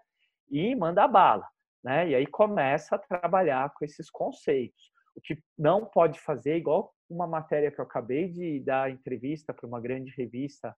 e 0.49 0.75
manda 0.75 1.07
bala. 1.07 1.47
Né? 1.83 2.09
E 2.09 2.15
aí 2.15 2.25
começa 2.25 2.95
a 2.95 2.99
trabalhar 2.99 3.71
com 3.73 3.83
esses 3.83 4.09
conceitos. 4.09 4.91
O 5.15 5.21
que 5.21 5.37
não 5.57 5.85
pode 5.85 6.19
fazer, 6.19 6.57
igual 6.57 6.93
uma 7.09 7.27
matéria 7.27 7.71
que 7.71 7.79
eu 7.79 7.85
acabei 7.85 8.29
de 8.29 8.59
dar 8.61 8.89
entrevista 8.89 9.53
para 9.53 9.67
uma 9.67 9.79
grande 9.79 10.11
revista 10.17 10.75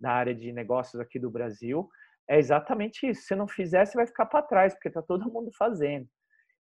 na 0.00 0.12
área 0.12 0.34
de 0.34 0.52
negócios 0.52 1.00
aqui 1.00 1.18
do 1.18 1.30
Brasil, 1.30 1.88
é 2.28 2.38
exatamente 2.38 3.06
isso. 3.06 3.22
Se 3.22 3.34
não 3.36 3.46
fizer, 3.46 3.84
você 3.84 3.96
vai 3.96 4.06
ficar 4.06 4.26
para 4.26 4.42
trás, 4.42 4.74
porque 4.74 4.88
está 4.88 5.00
todo 5.00 5.30
mundo 5.30 5.50
fazendo. 5.56 6.08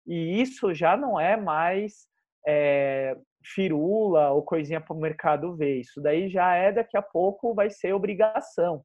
E 0.07 0.41
isso 0.41 0.75
já 0.75 0.97
não 0.97 1.19
é 1.19 1.37
mais 1.37 2.07
é, 2.47 3.17
firula 3.43 4.31
ou 4.31 4.43
coisinha 4.43 4.81
para 4.81 4.95
o 4.95 5.01
mercado 5.01 5.57
ver. 5.57 5.81
Isso 5.81 6.01
daí 6.01 6.29
já 6.29 6.55
é, 6.55 6.73
daqui 6.73 6.97
a 6.97 7.03
pouco, 7.03 7.55
vai 7.55 7.71
ser 7.71 7.95
obrigação. 7.95 8.85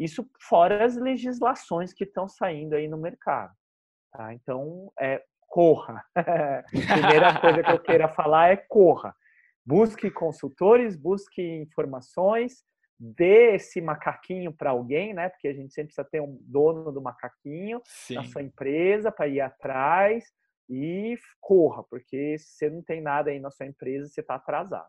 Isso 0.00 0.26
fora 0.40 0.82
as 0.82 0.96
legislações 0.96 1.92
que 1.92 2.04
estão 2.04 2.26
saindo 2.26 2.74
aí 2.74 2.88
no 2.88 2.96
mercado. 2.96 3.52
Tá? 4.10 4.32
Então, 4.32 4.90
é, 4.98 5.22
corra. 5.46 6.02
Primeira 6.70 7.38
coisa 7.38 7.62
que 7.62 7.70
eu 7.70 7.78
queira 7.78 8.08
falar 8.08 8.48
é 8.48 8.56
corra. 8.56 9.14
Busque 9.64 10.10
consultores, 10.10 10.96
busque 10.96 11.42
informações, 11.42 12.64
dê 12.98 13.56
esse 13.56 13.80
macaquinho 13.82 14.52
para 14.52 14.70
alguém, 14.70 15.12
né? 15.12 15.28
Porque 15.28 15.48
a 15.48 15.52
gente 15.52 15.72
sempre 15.74 15.88
precisa 15.94 16.08
ter 16.10 16.22
um 16.22 16.38
dono 16.42 16.90
do 16.90 17.02
macaquinho 17.02 17.82
Sim. 17.84 18.14
na 18.14 18.24
sua 18.24 18.42
empresa 18.42 19.12
para 19.12 19.28
ir 19.28 19.42
atrás 19.42 20.24
e 20.68 21.18
corra, 21.40 21.82
porque 21.84 22.38
se 22.38 22.56
você 22.56 22.70
não 22.70 22.82
tem 22.82 23.02
nada 23.02 23.30
aí 23.30 23.40
na 23.40 23.50
sua 23.50 23.66
empresa, 23.66 24.08
você 24.08 24.20
está 24.20 24.36
atrasado. 24.36 24.88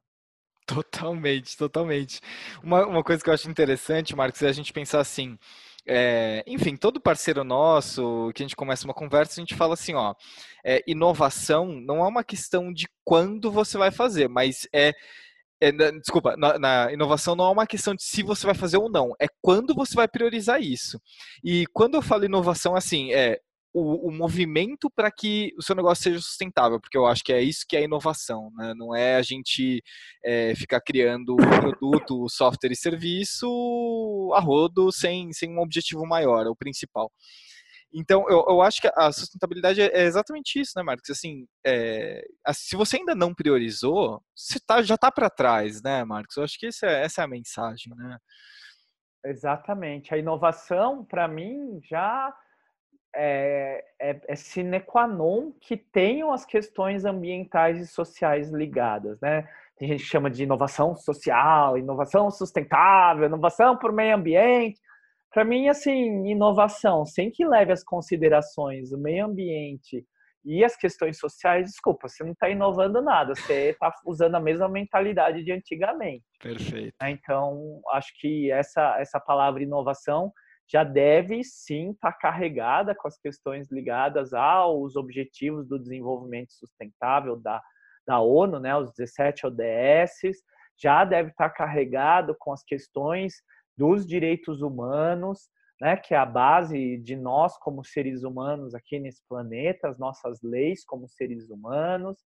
Totalmente, 0.74 1.58
totalmente. 1.58 2.22
Uma, 2.64 2.86
uma 2.86 3.04
coisa 3.04 3.24
que 3.24 3.30
eu 3.30 3.34
acho 3.34 3.50
interessante, 3.50 4.16
Marcos, 4.16 4.42
é 4.42 4.48
a 4.48 4.54
gente 4.54 4.72
pensar 4.72 5.00
assim, 5.00 5.38
é, 5.86 6.44
enfim, 6.48 6.78
todo 6.78 7.02
parceiro 7.02 7.44
nosso, 7.44 8.32
que 8.34 8.42
a 8.42 8.46
gente 8.46 8.56
começa 8.56 8.86
uma 8.86 8.94
conversa, 8.94 9.34
a 9.34 9.42
gente 9.42 9.56
fala 9.56 9.74
assim, 9.74 9.94
ó, 9.96 10.16
é, 10.64 10.82
inovação 10.88 11.68
não 11.68 11.98
é 11.98 12.08
uma 12.08 12.24
questão 12.24 12.72
de 12.72 12.88
quando 13.04 13.52
você 13.52 13.78
vai 13.78 13.92
fazer, 13.92 14.30
mas 14.30 14.68
é, 14.74 14.94
é 15.60 15.72
desculpa, 15.92 16.38
na, 16.38 16.58
na, 16.58 16.94
inovação 16.94 17.36
não 17.36 17.46
é 17.46 17.52
uma 17.52 17.68
questão 17.68 17.94
de 17.94 18.04
se 18.04 18.24
você 18.24 18.46
vai 18.46 18.56
fazer 18.56 18.78
ou 18.78 18.90
não, 18.90 19.14
é 19.20 19.28
quando 19.42 19.76
você 19.76 19.96
vai 19.96 20.08
priorizar 20.08 20.62
isso. 20.62 21.02
E 21.44 21.66
quando 21.74 21.96
eu 21.96 22.02
falo 22.02 22.26
inovação, 22.26 22.76
assim, 22.76 23.12
é 23.14 23.40
o, 23.74 24.10
o 24.10 24.12
movimento 24.12 24.90
para 24.90 25.10
que 25.12 25.54
o 25.58 25.62
seu 25.62 25.76
negócio 25.76 26.04
seja 26.04 26.20
sustentável, 26.20 26.80
porque 26.80 26.98
eu 26.98 27.06
acho 27.06 27.24
que 27.24 27.32
é 27.32 27.42
isso 27.42 27.66
que 27.68 27.78
é 27.78 27.84
inovação, 27.84 28.52
né? 28.56 28.74
não 28.76 28.96
é 28.96 29.16
a 29.16 29.22
gente 29.22 29.82
é, 30.24 30.54
ficar 30.56 30.82
criando 30.82 31.36
produto, 31.36 32.28
software 32.30 32.72
e 32.72 32.76
serviço 32.76 34.32
a 34.36 34.40
rodo 34.40 34.92
sem, 34.92 35.32
sem 35.32 35.56
um 35.56 35.62
objetivo 35.62 36.06
maior, 36.06 36.46
é 36.46 36.50
o 36.50 36.56
principal. 36.56 37.12
Então, 37.94 38.26
eu, 38.30 38.46
eu 38.48 38.62
acho 38.62 38.80
que 38.82 38.90
a 38.96 39.12
sustentabilidade 39.12 39.82
é 39.82 40.04
exatamente 40.04 40.60
isso, 40.60 40.72
né, 40.78 40.84
Marcos? 40.84 41.10
Assim, 41.10 41.46
é, 41.66 42.24
se 42.54 42.78
você 42.78 42.98
ainda 42.98 43.14
não 43.14 43.34
priorizou, 43.34 44.24
você 44.34 44.60
tá, 44.66 44.82
já 44.82 44.96
está 44.96 45.12
para 45.12 45.30
trás, 45.30 45.82
né, 45.82 46.04
Marcos? 46.06 46.38
Eu 46.38 46.44
acho 46.44 46.58
que 46.58 46.68
essa 46.68 46.86
é, 46.86 47.04
essa 47.04 47.22
é 47.22 47.26
a 47.26 47.28
mensagem, 47.28 47.94
né? 47.94 48.18
Exatamente. 49.26 50.14
A 50.14 50.18
inovação, 50.18 51.04
para 51.04 51.28
mim, 51.28 51.80
já 51.84 52.34
é, 53.16 53.84
é, 54.00 54.22
é 54.28 54.36
sine 54.36 54.80
qua 54.80 55.08
non 55.08 55.52
que 55.60 55.76
tenham 55.76 56.32
as 56.32 56.46
questões 56.46 57.06
ambientais 57.06 57.80
e 57.80 57.88
sociais 57.88 58.52
ligadas, 58.52 59.20
né? 59.22 59.48
Tem 59.78 59.88
gente 59.88 60.04
que 60.04 60.10
chama 60.10 60.30
de 60.30 60.44
inovação 60.44 60.96
social, 60.96 61.78
inovação 61.78 62.30
sustentável, 62.30 63.26
inovação 63.26 63.78
por 63.78 63.92
meio 63.92 64.16
ambiente. 64.16 64.80
Para 65.34 65.44
mim, 65.44 65.70
assim, 65.70 66.28
inovação, 66.28 67.06
sem 67.06 67.32
que 67.32 67.46
leve 67.46 67.72
as 67.72 67.84
considerações 67.84 68.92
o 68.92 68.98
meio 68.98 69.26
ambiente 69.26 70.06
e 70.44 70.64
as 70.64 70.76
questões 70.76 71.18
sociais, 71.20 71.68
desculpa, 71.68 72.08
você 72.08 72.24
não 72.24 72.32
está 72.32 72.50
inovando 72.50 73.02
nada, 73.02 73.36
você 73.36 73.70
está 73.70 73.94
usando 74.06 74.36
a 74.36 74.40
mesma 74.40 74.68
mentalidade 74.68 75.44
de 75.44 75.52
antigamente. 75.52 76.26
Perfeito. 76.40 76.96
Então, 77.04 77.80
acho 77.92 78.12
que 78.20 78.52
essa, 78.52 79.00
essa 79.00 79.20
palavra 79.20 79.64
inovação 79.64 80.32
já 80.72 80.86
deve 80.86 81.44
sim 81.44 81.92
estar 81.92 82.14
tá 82.14 82.18
carregada 82.18 82.96
com 82.96 83.08
as 83.08 83.18
questões 83.18 83.70
ligadas 83.70 84.34
aos 84.34 84.96
objetivos 84.96 85.68
do 85.68 85.78
desenvolvimento 85.78 86.54
sustentável 86.54 87.36
da, 87.36 87.62
da 88.08 88.22
ONU, 88.22 88.60
né, 88.60 88.76
os 88.78 88.94
17 88.94 89.48
ODS, 89.48 90.44
já 90.78 91.04
deve 91.04 91.32
estar 91.32 91.50
tá 91.50 91.56
carregado 91.56 92.36
com 92.40 92.54
as 92.54 92.64
questões 92.64 93.44
dos 93.78 94.06
direitos 94.06 94.62
humanos, 94.62 95.50
né, 95.82 95.98
que 95.98 96.14
é 96.14 96.18
a 96.18 96.26
base 96.26 96.98
de 97.00 97.18
nós 97.18 97.58
como 97.58 97.84
seres 97.84 98.24
humanos 98.24 98.74
aqui 98.74 98.98
nesse 98.98 99.22
planeta, 99.28 99.90
as 99.90 99.98
nossas 99.98 100.40
leis 100.42 100.86
como 100.86 101.08
seres 101.10 101.50
humanos, 101.50 102.18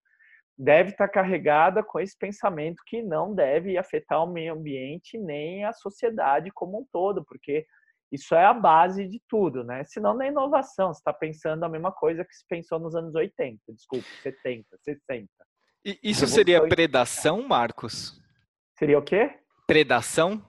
deve 0.55 0.91
estar 0.91 1.07
tá 1.07 1.13
carregada 1.13 1.83
com 1.83 1.99
esse 1.99 2.15
pensamento 2.15 2.83
que 2.85 3.01
não 3.01 3.33
deve 3.33 3.75
afetar 3.75 4.23
o 4.23 4.31
meio 4.31 4.53
ambiente 4.53 5.17
nem 5.17 5.65
a 5.65 5.73
sociedade 5.73 6.51
como 6.51 6.81
um 6.81 6.85
todo, 6.91 7.25
porque 7.25 7.65
isso 8.11 8.35
é 8.35 8.45
a 8.45 8.53
base 8.53 9.07
de 9.07 9.21
tudo, 9.27 9.63
né? 9.63 9.83
Senão 9.83 10.13
na 10.13 10.27
inovação, 10.27 10.93
você 10.93 10.99
está 10.99 11.13
pensando 11.13 11.63
a 11.63 11.69
mesma 11.69 11.91
coisa 11.91 12.23
que 12.23 12.33
se 12.33 12.45
pensou 12.47 12.79
nos 12.79 12.95
anos 12.95 13.15
80, 13.15 13.59
desculpa, 13.73 14.07
70, 14.21 14.65
60. 14.81 15.27
E 15.83 15.99
isso 16.03 16.25
seria 16.27 16.67
predação, 16.67 17.47
Marcos? 17.47 18.19
Seria 18.77 18.97
o 18.97 19.03
quê? 19.03 19.31
Predação? 19.67 20.43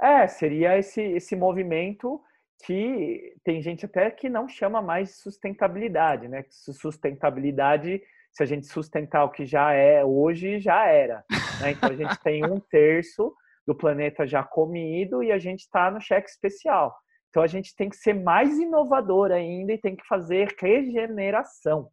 É, 0.00 0.26
seria 0.26 0.78
esse, 0.78 1.00
esse 1.00 1.36
movimento 1.36 2.20
que 2.64 3.34
tem 3.44 3.62
gente 3.62 3.86
até 3.86 4.10
que 4.10 4.28
não 4.28 4.48
chama 4.48 4.82
mais 4.82 5.08
de 5.08 5.14
sustentabilidade, 5.16 6.28
né? 6.28 6.44
Sustentabilidade, 6.50 8.02
se 8.32 8.42
a 8.42 8.46
gente 8.46 8.66
sustentar 8.66 9.24
o 9.24 9.30
que 9.30 9.46
já 9.46 9.72
é 9.72 10.04
hoje, 10.04 10.60
já 10.60 10.86
era. 10.86 11.24
Né? 11.60 11.72
Então 11.72 11.90
a 11.90 11.96
gente 11.96 12.18
tem 12.20 12.44
um 12.44 12.60
terço 12.70 13.34
do 13.66 13.74
planeta 13.74 14.26
já 14.26 14.42
comido 14.42 15.22
e 15.22 15.30
a 15.30 15.38
gente 15.38 15.60
está 15.60 15.90
no 15.90 16.00
cheque 16.00 16.28
especial. 16.28 16.96
Então 17.28 17.42
a 17.42 17.46
gente 17.46 17.74
tem 17.76 17.88
que 17.88 17.96
ser 17.96 18.14
mais 18.14 18.58
inovador 18.58 19.30
ainda 19.30 19.72
e 19.72 19.78
tem 19.78 19.94
que 19.94 20.06
fazer 20.06 20.54
regeneração. 20.58 21.88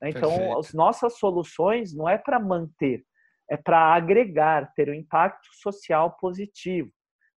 Né? 0.00 0.10
Então 0.10 0.30
Perfeito. 0.30 0.58
as 0.58 0.72
nossas 0.72 1.18
soluções 1.18 1.94
não 1.94 2.08
é 2.08 2.18
para 2.18 2.40
manter, 2.40 3.04
é 3.48 3.56
para 3.56 3.78
agregar, 3.94 4.72
ter 4.74 4.90
um 4.90 4.94
impacto 4.94 5.48
social 5.52 6.16
positivo. 6.18 6.90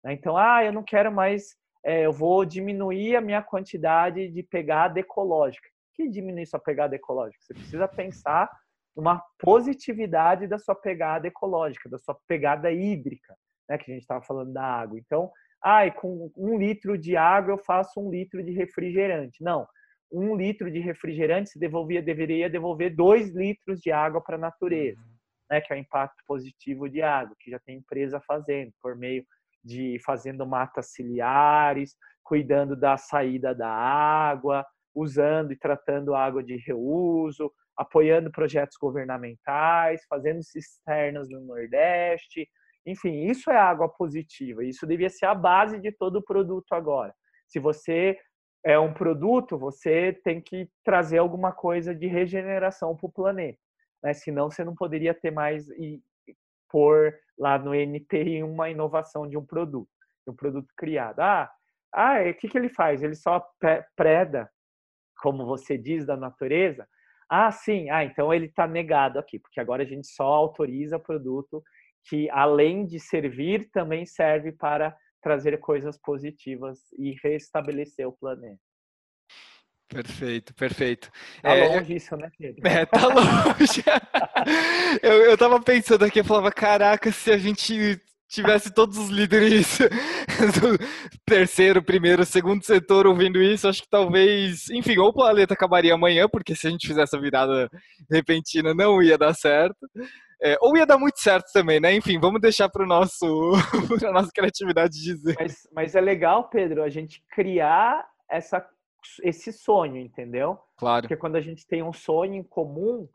Né? 0.04 0.14
Então, 0.14 0.38
ah, 0.38 0.64
eu 0.64 0.72
não 0.72 0.84
quero 0.84 1.12
mais, 1.12 1.56
é, 1.86 2.06
eu 2.06 2.14
vou 2.14 2.46
diminuir 2.46 3.18
a 3.18 3.22
minha 3.22 3.42
quantidade 3.42 4.30
de 4.30 4.44
pegada 4.44 5.00
ecológica. 5.00 5.68
Que 5.94 6.10
diminuir 6.10 6.46
sua 6.46 6.60
pegada 6.60 6.96
ecológica? 6.96 7.44
Você 7.44 7.54
precisa 7.54 7.88
pensar 7.88 8.50
numa 8.96 9.22
positividade 9.40 10.48
da 10.48 10.58
sua 10.58 10.76
pegada 10.76 11.28
ecológica, 11.28 11.90
da 11.90 11.98
sua 11.98 12.18
pegada 12.28 12.72
hídrica 12.72 13.36
né, 13.70 13.78
que 13.78 13.92
a 13.92 13.94
gente 13.94 14.04
estava 14.04 14.24
falando 14.24 14.54
da 14.54 14.64
água. 14.64 15.00
Então, 15.00 15.32
ai, 15.64 15.92
com 15.92 16.32
um 16.36 16.58
litro 16.58 16.98
de 16.98 17.16
água 17.16 17.54
eu 17.54 17.58
faço 17.58 18.00
um 18.00 18.10
litro 18.10 18.44
de 18.44 18.52
refrigerante. 18.52 19.44
Não, 19.44 19.68
um 20.12 20.36
litro 20.36 20.70
de 20.72 20.80
refrigerante 20.80 21.50
se 21.50 21.60
devolvia, 21.60 22.02
deveria 22.02 22.50
devolver 22.50 22.96
dois 22.96 23.34
litros 23.34 23.80
de 23.80 23.92
água 23.92 24.22
para 24.22 24.36
a 24.36 24.40
natureza, 24.40 25.00
uhum. 25.00 25.16
né, 25.50 25.62
que 25.62 25.74
é 25.74 25.76
o 25.76 25.80
impacto 25.80 26.24
positivo 26.28 26.88
de 26.88 27.02
água, 27.02 27.36
que 27.40 27.50
já 27.50 27.60
tem 27.60 27.78
empresa 27.78 28.22
fazendo, 28.28 28.72
por 28.82 28.96
meio 28.96 29.26
de 29.64 29.98
fazendo 30.06 30.46
matas 30.46 30.92
ciliares, 30.92 31.96
cuidando 32.24 32.76
da 32.76 32.98
saída 32.98 33.56
da 33.56 33.70
água, 33.70 34.66
usando 34.94 35.52
e 35.52 35.58
tratando 35.58 36.14
água 36.14 36.44
de 36.44 36.58
reuso, 36.58 37.52
apoiando 37.76 38.32
projetos 38.32 38.78
governamentais, 38.80 40.06
fazendo 40.08 40.44
cisternas 40.44 41.28
no 41.30 41.42
Nordeste, 41.42 42.48
enfim, 42.86 43.26
isso 43.26 43.50
é 43.50 43.58
água 43.58 43.90
positiva. 43.90 44.64
Isso 44.64 44.86
devia 44.86 45.10
ser 45.10 45.26
a 45.26 45.36
base 45.36 45.80
de 45.80 45.92
todo 45.92 46.18
o 46.18 46.24
produto 46.24 46.74
agora. 46.74 47.14
Se 47.48 47.60
você 47.60 48.18
é 48.66 48.78
um 48.80 48.94
produto, 48.94 49.58
você 49.58 50.14
tem 50.24 50.42
que 50.42 50.70
trazer 50.84 51.18
alguma 51.18 51.52
coisa 51.52 51.94
de 51.94 52.08
regeneração 52.08 52.96
para 52.96 53.08
o 53.08 53.12
planeta. 53.12 53.60
Né? 54.02 54.14
Senão, 54.14 54.50
você 54.50 54.64
não 54.64 54.76
poderia 54.76 55.14
ter 55.14 55.32
mais 55.32 55.70
e 55.72 56.02
pôr 56.70 57.14
lá 57.38 57.58
no 57.58 57.74
NPI 57.74 58.44
uma 58.44 58.70
inovação 58.70 59.28
de 59.28 59.38
um 59.38 59.46
produto, 59.46 59.90
de 60.26 60.32
um 60.32 60.36
produto 60.36 60.68
criado. 60.76 61.20
Ah, 61.20 61.52
ah 61.94 62.22
o 62.30 62.34
que, 62.34 62.48
que 62.48 62.58
ele 62.58 62.70
faz? 62.70 63.04
Ele 63.04 63.16
só 63.16 63.46
preda, 63.96 64.50
como 65.22 65.46
você 65.46 65.78
diz, 65.78 66.06
da 66.06 66.18
natureza? 66.18 66.88
Ah, 67.30 67.52
sim. 67.52 67.90
Ah, 67.90 68.04
então 68.04 68.34
ele 68.34 68.46
está 68.46 68.68
negado 68.68 69.20
aqui, 69.20 69.40
porque 69.40 69.60
agora 69.60 69.84
a 69.84 69.86
gente 69.86 70.08
só 70.08 70.26
autoriza 70.26 71.00
produto 71.00 71.64
que 72.06 72.30
além 72.30 72.86
de 72.86 73.00
servir, 73.00 73.70
também 73.72 74.06
serve 74.06 74.52
para 74.52 74.96
trazer 75.22 75.58
coisas 75.60 75.98
positivas 75.98 76.80
e 76.98 77.16
restabelecer 77.24 78.08
o 78.08 78.12
planeta. 78.12 78.60
Perfeito, 79.88 80.54
perfeito. 80.56 81.12
Tá 81.42 81.56
é, 81.56 81.68
longe 81.68 81.96
isso, 81.96 82.18
né, 82.18 82.30
Pedro? 82.38 82.62
É, 82.66 82.86
tá 82.86 83.08
longe. 83.08 83.84
eu, 85.02 85.14
eu 85.24 85.38
tava 85.38 85.62
pensando 85.62 86.04
aqui, 86.04 86.20
eu 86.20 86.26
falava, 86.26 86.52
caraca, 86.52 87.12
se 87.12 87.32
a 87.32 87.38
gente 87.38 88.02
tivesse 88.28 88.74
todos 88.74 88.98
os 88.98 89.10
líderes 89.10 89.78
do 90.60 90.78
terceiro, 91.24 91.84
primeiro, 91.84 92.26
segundo 92.26 92.64
setor 92.64 93.06
ouvindo 93.06 93.40
isso, 93.42 93.68
acho 93.68 93.84
que 93.84 93.90
talvez, 93.90 94.70
enfim, 94.72 94.98
ou 94.98 95.10
o 95.10 95.14
planeta 95.14 95.54
acabaria 95.54 95.94
amanhã, 95.94 96.28
porque 96.28 96.56
se 96.56 96.66
a 96.66 96.72
gente 96.72 96.88
fizesse 96.88 97.16
a 97.16 97.20
virada 97.20 97.70
repentina 98.12 98.74
não 98.74 99.04
ia 99.04 99.18
dar 99.18 99.36
certo, 99.36 99.78
é, 100.44 100.58
ou 100.60 100.76
ia 100.76 100.86
dar 100.86 100.98
muito 100.98 101.20
certo 101.20 101.50
também, 101.54 101.80
né? 101.80 101.94
Enfim, 101.94 102.20
vamos 102.20 102.42
deixar 102.42 102.68
para 102.68 102.86
nosso 102.86 103.26
a 104.06 104.12
nossa 104.12 104.30
criatividade 104.30 104.92
dizer. 104.94 105.36
Mas, 105.40 105.68
mas 105.72 105.96
é 105.96 106.02
legal, 106.02 106.50
Pedro, 106.50 106.84
a 106.84 106.90
gente 106.90 107.24
criar 107.30 108.06
essa, 108.30 108.68
esse 109.24 109.54
sonho, 109.54 109.96
entendeu? 109.96 110.60
Claro. 110.76 111.04
Porque 111.04 111.16
quando 111.16 111.38
a 111.38 111.42
gente 111.42 111.66
tem 111.66 111.82
um 111.82 111.94
sonho 111.94 112.34
em 112.34 112.44
comum, 112.44 113.08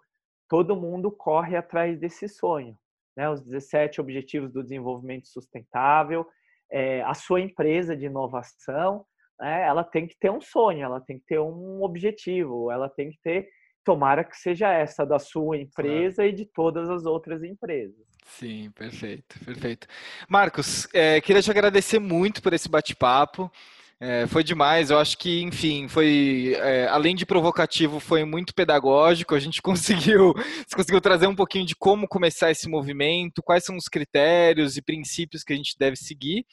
todo 0.49 0.75
mundo 0.75 1.11
corre 1.11 1.55
atrás 1.55 1.99
desse 1.99 2.27
sonho. 2.29 2.75
Né? 3.15 3.29
Os 3.29 3.43
17 3.43 4.01
Objetivos 4.01 4.51
do 4.51 4.63
Desenvolvimento 4.63 5.29
Sustentável, 5.29 6.27
é, 6.73 7.03
a 7.03 7.13
sua 7.13 7.43
empresa 7.43 7.95
de 7.95 8.07
inovação, 8.07 9.05
né? 9.39 9.67
ela 9.67 9.85
tem 9.85 10.07
que 10.07 10.17
ter 10.19 10.31
um 10.31 10.41
sonho, 10.41 10.83
ela 10.83 11.01
tem 11.01 11.19
que 11.19 11.27
ter 11.27 11.39
um 11.39 11.83
objetivo, 11.83 12.71
ela 12.71 12.89
tem 12.89 13.11
que 13.11 13.19
ter 13.23 13.51
tomara 13.89 14.23
que 14.23 14.37
seja 14.37 14.71
essa 14.71 15.07
da 15.07 15.19
sua 15.19 15.57
empresa 15.57 16.17
claro. 16.17 16.31
e 16.31 16.35
de 16.35 16.45
todas 16.45 16.91
as 16.91 17.07
outras 17.07 17.43
empresas. 17.43 17.97
Sim, 18.27 18.71
perfeito, 18.73 19.41
perfeito. 19.43 19.87
Marcos, 20.29 20.87
é, 20.93 21.19
queria 21.23 21.41
te 21.41 21.51
agradecer 21.51 21.99
muito 21.99 22.43
por 22.43 22.53
esse 22.53 22.69
bate-papo. 22.69 23.51
É, 23.99 24.27
foi 24.27 24.45
demais, 24.45 24.91
eu 24.91 24.99
acho 24.99 25.17
que, 25.17 25.41
enfim, 25.41 25.89
foi 25.89 26.55
é, 26.59 26.87
além 26.89 27.17
de 27.17 27.25
provocativo, 27.25 27.99
foi 27.99 28.27
muito 28.27 28.55
pedagógico. 28.55 29.35
A 29.35 29.41
gente 29.41 29.63
conseguiu, 30.13 30.35
conseguiu 30.75 31.01
trazer 31.01 31.27
um 31.27 31.35
pouquinho 31.35 31.65
de 31.65 31.75
como 31.75 32.07
começar 32.07 32.51
esse 32.51 32.69
movimento, 32.69 33.43
quais 33.43 33.65
são 33.65 33.75
os 33.75 33.89
critérios 33.89 34.77
e 34.77 34.83
princípios 34.83 35.43
que 35.43 35.55
a 35.55 35.57
gente 35.57 35.75
deve 35.79 35.97
seguir. 35.97 36.45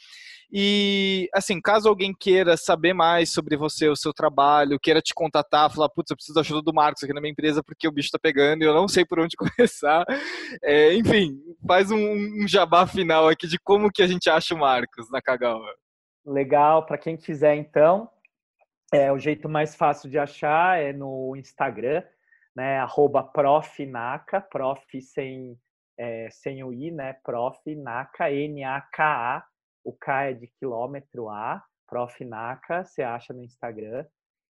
E, 0.51 1.29
assim, 1.33 1.59
caso 1.59 1.89
alguém 1.89 2.13
queira 2.13 2.55
saber 2.55 2.93
mais 2.93 3.31
sobre 3.31 3.57
você, 3.57 3.87
o 3.89 3.95
seu 3.95 4.13
trabalho, 4.13 4.79
queira 4.79 5.01
te 5.01 5.13
contatar, 5.13 5.71
falar, 5.71 5.89
putz, 5.89 6.11
eu 6.11 6.15
preciso 6.15 6.35
da 6.35 6.41
ajuda 6.41 6.61
do 6.61 6.73
Marcos 6.73 7.03
aqui 7.03 7.13
na 7.13 7.21
minha 7.21 7.31
empresa 7.31 7.63
porque 7.63 7.87
o 7.87 7.91
bicho 7.91 8.11
tá 8.11 8.19
pegando 8.21 8.63
e 8.63 8.65
eu 8.65 8.73
não 8.73 8.87
sei 8.87 9.05
por 9.05 9.19
onde 9.19 9.35
começar. 9.37 10.05
É, 10.63 10.93
enfim, 10.93 11.37
faz 11.67 11.91
um, 11.91 11.97
um 12.43 12.47
jabá 12.47 12.87
final 12.87 13.27
aqui 13.27 13.47
de 13.47 13.59
como 13.59 13.91
que 13.91 14.01
a 14.01 14.07
gente 14.07 14.29
acha 14.29 14.53
o 14.53 14.59
Marcos 14.59 15.09
na 15.11 15.21
Kagawa 15.21 15.73
legal 16.25 16.85
para 16.85 16.97
quem 16.97 17.15
quiser 17.15 17.55
então. 17.55 18.09
É, 18.93 19.11
o 19.11 19.19
jeito 19.19 19.47
mais 19.47 19.75
fácil 19.75 20.09
de 20.09 20.17
achar 20.17 20.81
é 20.81 20.91
no 20.91 21.35
Instagram, 21.35 22.03
né? 22.55 22.79
Arroba 22.79 23.23
profnaka, 23.23 24.41
prof 24.41 25.01
sem, 25.01 25.57
é, 25.97 26.29
sem 26.31 26.63
o 26.63 26.73
i, 26.73 26.91
né? 26.91 27.13
Profnaka, 27.23 28.31
N-A-K-A, 28.31 29.43
o 29.85 29.93
K 29.93 30.31
é 30.31 30.33
de 30.33 30.47
quilômetro 30.59 31.29
A, 31.29 31.63
profnaka, 31.87 32.83
você 32.83 33.03
acha 33.03 33.31
no 33.31 33.43
Instagram. 33.43 34.03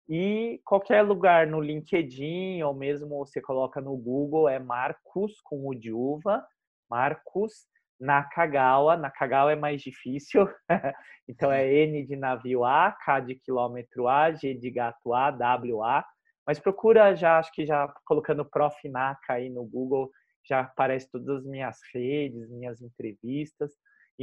E 0.08 0.62
qualquer 0.64 1.02
lugar 1.02 1.48
no 1.48 1.60
LinkedIn 1.60 2.62
ou 2.62 2.74
mesmo 2.74 3.18
você 3.18 3.42
coloca 3.42 3.82
no 3.82 3.98
Google 3.98 4.48
é 4.48 4.60
Marcos 4.60 5.42
com 5.42 5.68
o 5.68 5.74
de 5.74 5.92
uva, 5.92 6.46
Marcos 6.90 7.66
Nakagawa. 8.00 8.96
Nakagawa 8.96 9.54
é 9.54 9.56
mais 9.56 9.82
difícil, 9.82 10.48
então 11.28 11.52
é 11.52 11.68
N 11.68 12.06
de 12.06 12.16
navio 12.16 12.64
A, 12.64 12.92
K 12.92 13.22
de 13.22 13.36
quilômetro 13.36 14.08
A, 14.08 14.32
G 14.34 14.54
de 14.54 14.70
gato 14.70 15.14
A, 15.14 15.32
W 15.32 15.84
A. 15.84 16.06
Mas 16.46 16.60
procura 16.60 17.16
já, 17.16 17.40
acho 17.40 17.52
que 17.54 17.66
já 17.66 17.88
colocando 18.06 18.46
Prof 18.46 18.78
Naka 18.90 19.34
aí 19.34 19.50
no 19.50 19.66
Google, 19.66 20.12
já 20.46 20.60
aparece 20.60 21.10
todas 21.10 21.38
as 21.38 21.46
minhas 21.46 21.80
redes, 21.94 22.50
minhas 22.50 22.82
entrevistas 22.82 23.72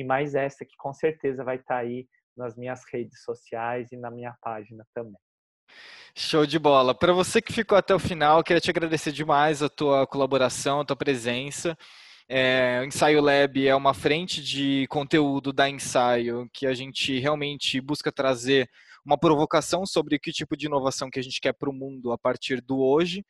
e 0.00 0.04
mais 0.04 0.34
essa 0.34 0.64
que 0.64 0.76
com 0.76 0.92
certeza 0.92 1.44
vai 1.44 1.56
estar 1.56 1.74
tá 1.74 1.80
aí 1.80 2.06
nas 2.36 2.56
minhas 2.56 2.82
redes 2.92 3.22
sociais 3.22 3.92
e 3.92 3.96
na 3.96 4.10
minha 4.10 4.34
página 4.40 4.84
também. 4.94 5.20
Show 6.14 6.44
de 6.44 6.58
bola. 6.58 6.94
Para 6.94 7.12
você 7.12 7.40
que 7.40 7.52
ficou 7.52 7.78
até 7.78 7.94
o 7.94 7.98
final, 7.98 8.42
queria 8.42 8.60
te 8.60 8.70
agradecer 8.70 9.12
demais 9.12 9.62
a 9.62 9.68
tua 9.68 10.06
colaboração, 10.06 10.80
a 10.80 10.84
tua 10.84 10.96
presença. 10.96 11.76
É, 12.28 12.80
o 12.80 12.84
Ensaio 12.84 13.20
Lab 13.20 13.66
é 13.66 13.74
uma 13.74 13.92
frente 13.92 14.42
de 14.42 14.86
conteúdo 14.88 15.52
da 15.52 15.68
Ensaio 15.68 16.48
que 16.52 16.66
a 16.66 16.74
gente 16.74 17.18
realmente 17.18 17.80
busca 17.80 18.10
trazer 18.10 18.68
uma 19.04 19.18
provocação 19.18 19.84
sobre 19.86 20.18
que 20.18 20.32
tipo 20.32 20.56
de 20.56 20.66
inovação 20.66 21.10
que 21.10 21.18
a 21.18 21.22
gente 21.22 21.40
quer 21.40 21.52
para 21.52 21.70
o 21.70 21.72
mundo 21.72 22.12
a 22.12 22.18
partir 22.18 22.60
do 22.60 22.80
hoje. 22.80 23.24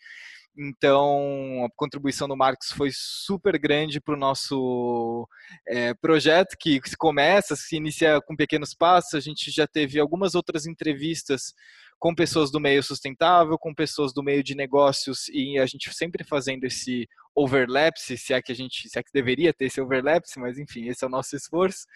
Então, 0.56 1.64
a 1.64 1.68
contribuição 1.76 2.26
do 2.26 2.36
Marcos 2.36 2.72
foi 2.72 2.90
super 2.92 3.58
grande 3.58 4.00
para 4.00 4.14
o 4.14 4.18
nosso 4.18 5.26
é, 5.66 5.94
projeto, 5.94 6.56
que 6.58 6.80
se 6.84 6.96
começa, 6.96 7.54
se 7.56 7.76
inicia 7.76 8.20
com 8.20 8.36
pequenos 8.36 8.74
passos. 8.74 9.14
A 9.14 9.20
gente 9.20 9.50
já 9.50 9.66
teve 9.66 9.98
algumas 9.98 10.34
outras 10.34 10.66
entrevistas 10.66 11.54
com 11.98 12.14
pessoas 12.14 12.50
do 12.50 12.58
meio 12.58 12.82
sustentável, 12.82 13.58
com 13.58 13.74
pessoas 13.74 14.12
do 14.12 14.22
meio 14.22 14.42
de 14.42 14.54
negócios 14.54 15.28
e 15.28 15.58
a 15.58 15.66
gente 15.66 15.92
sempre 15.94 16.24
fazendo 16.24 16.64
esse 16.64 17.06
overlap, 17.34 17.96
se 17.98 18.32
é 18.32 18.40
que 18.40 18.50
a 18.50 18.54
gente, 18.54 18.88
se 18.88 18.98
é 18.98 19.02
que 19.02 19.12
deveria 19.12 19.52
ter 19.52 19.66
esse 19.66 19.80
overlap, 19.80 20.24
mas 20.38 20.58
enfim, 20.58 20.88
esse 20.88 21.04
é 21.04 21.06
o 21.06 21.10
nosso 21.10 21.36
esforço. 21.36 21.86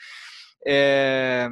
É... 0.67 1.49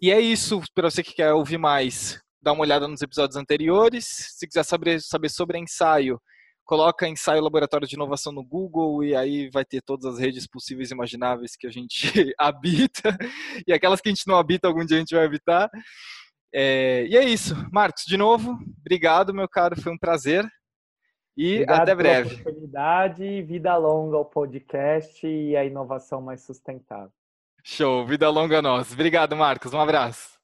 E 0.00 0.10
é 0.10 0.20
isso, 0.20 0.62
para 0.74 0.90
você 0.90 1.02
que 1.02 1.12
quer 1.12 1.32
ouvir 1.34 1.58
mais, 1.58 2.22
dá 2.42 2.52
uma 2.52 2.62
olhada 2.62 2.88
nos 2.88 3.02
episódios 3.02 3.36
anteriores. 3.36 4.06
Se 4.38 4.46
quiser 4.46 4.64
saber, 4.64 5.00
saber 5.00 5.28
sobre 5.28 5.58
ensaio, 5.58 6.20
coloca 6.64 7.08
ensaio 7.08 7.42
laboratório 7.42 7.86
de 7.86 7.96
inovação 7.96 8.32
no 8.32 8.44
Google 8.44 9.02
e 9.02 9.14
aí 9.14 9.50
vai 9.50 9.64
ter 9.64 9.82
todas 9.82 10.06
as 10.06 10.20
redes 10.20 10.46
possíveis 10.46 10.90
e 10.90 10.94
imagináveis 10.94 11.56
que 11.56 11.66
a 11.66 11.70
gente 11.70 12.32
habita 12.38 13.16
e 13.66 13.72
aquelas 13.72 14.00
que 14.00 14.08
a 14.08 14.12
gente 14.12 14.26
não 14.26 14.36
habita 14.36 14.68
algum 14.68 14.84
dia 14.84 14.96
a 14.96 15.00
gente 15.00 15.14
vai 15.14 15.24
habitar. 15.24 15.68
É, 16.52 17.06
e 17.06 17.16
é 17.16 17.24
isso. 17.24 17.54
Marcos, 17.72 18.04
de 18.04 18.16
novo, 18.16 18.58
obrigado, 18.80 19.34
meu 19.34 19.48
caro, 19.48 19.80
foi 19.80 19.92
um 19.92 19.98
prazer. 19.98 20.48
E 21.36 21.54
obrigado 21.54 21.80
até 21.80 21.94
breve. 21.94 22.34
oportunidade, 22.34 23.42
vida 23.42 23.76
longa 23.76 24.16
ao 24.16 24.24
podcast 24.24 25.26
e 25.26 25.56
a 25.56 25.64
inovação 25.64 26.20
mais 26.20 26.42
sustentável. 26.42 27.12
Show, 27.64 28.06
vida 28.06 28.28
longa 28.28 28.58
a 28.58 28.62
nós. 28.62 28.92
Obrigado, 28.92 29.36
Marcos. 29.36 29.72
Um 29.72 29.80
abraço. 29.80 30.39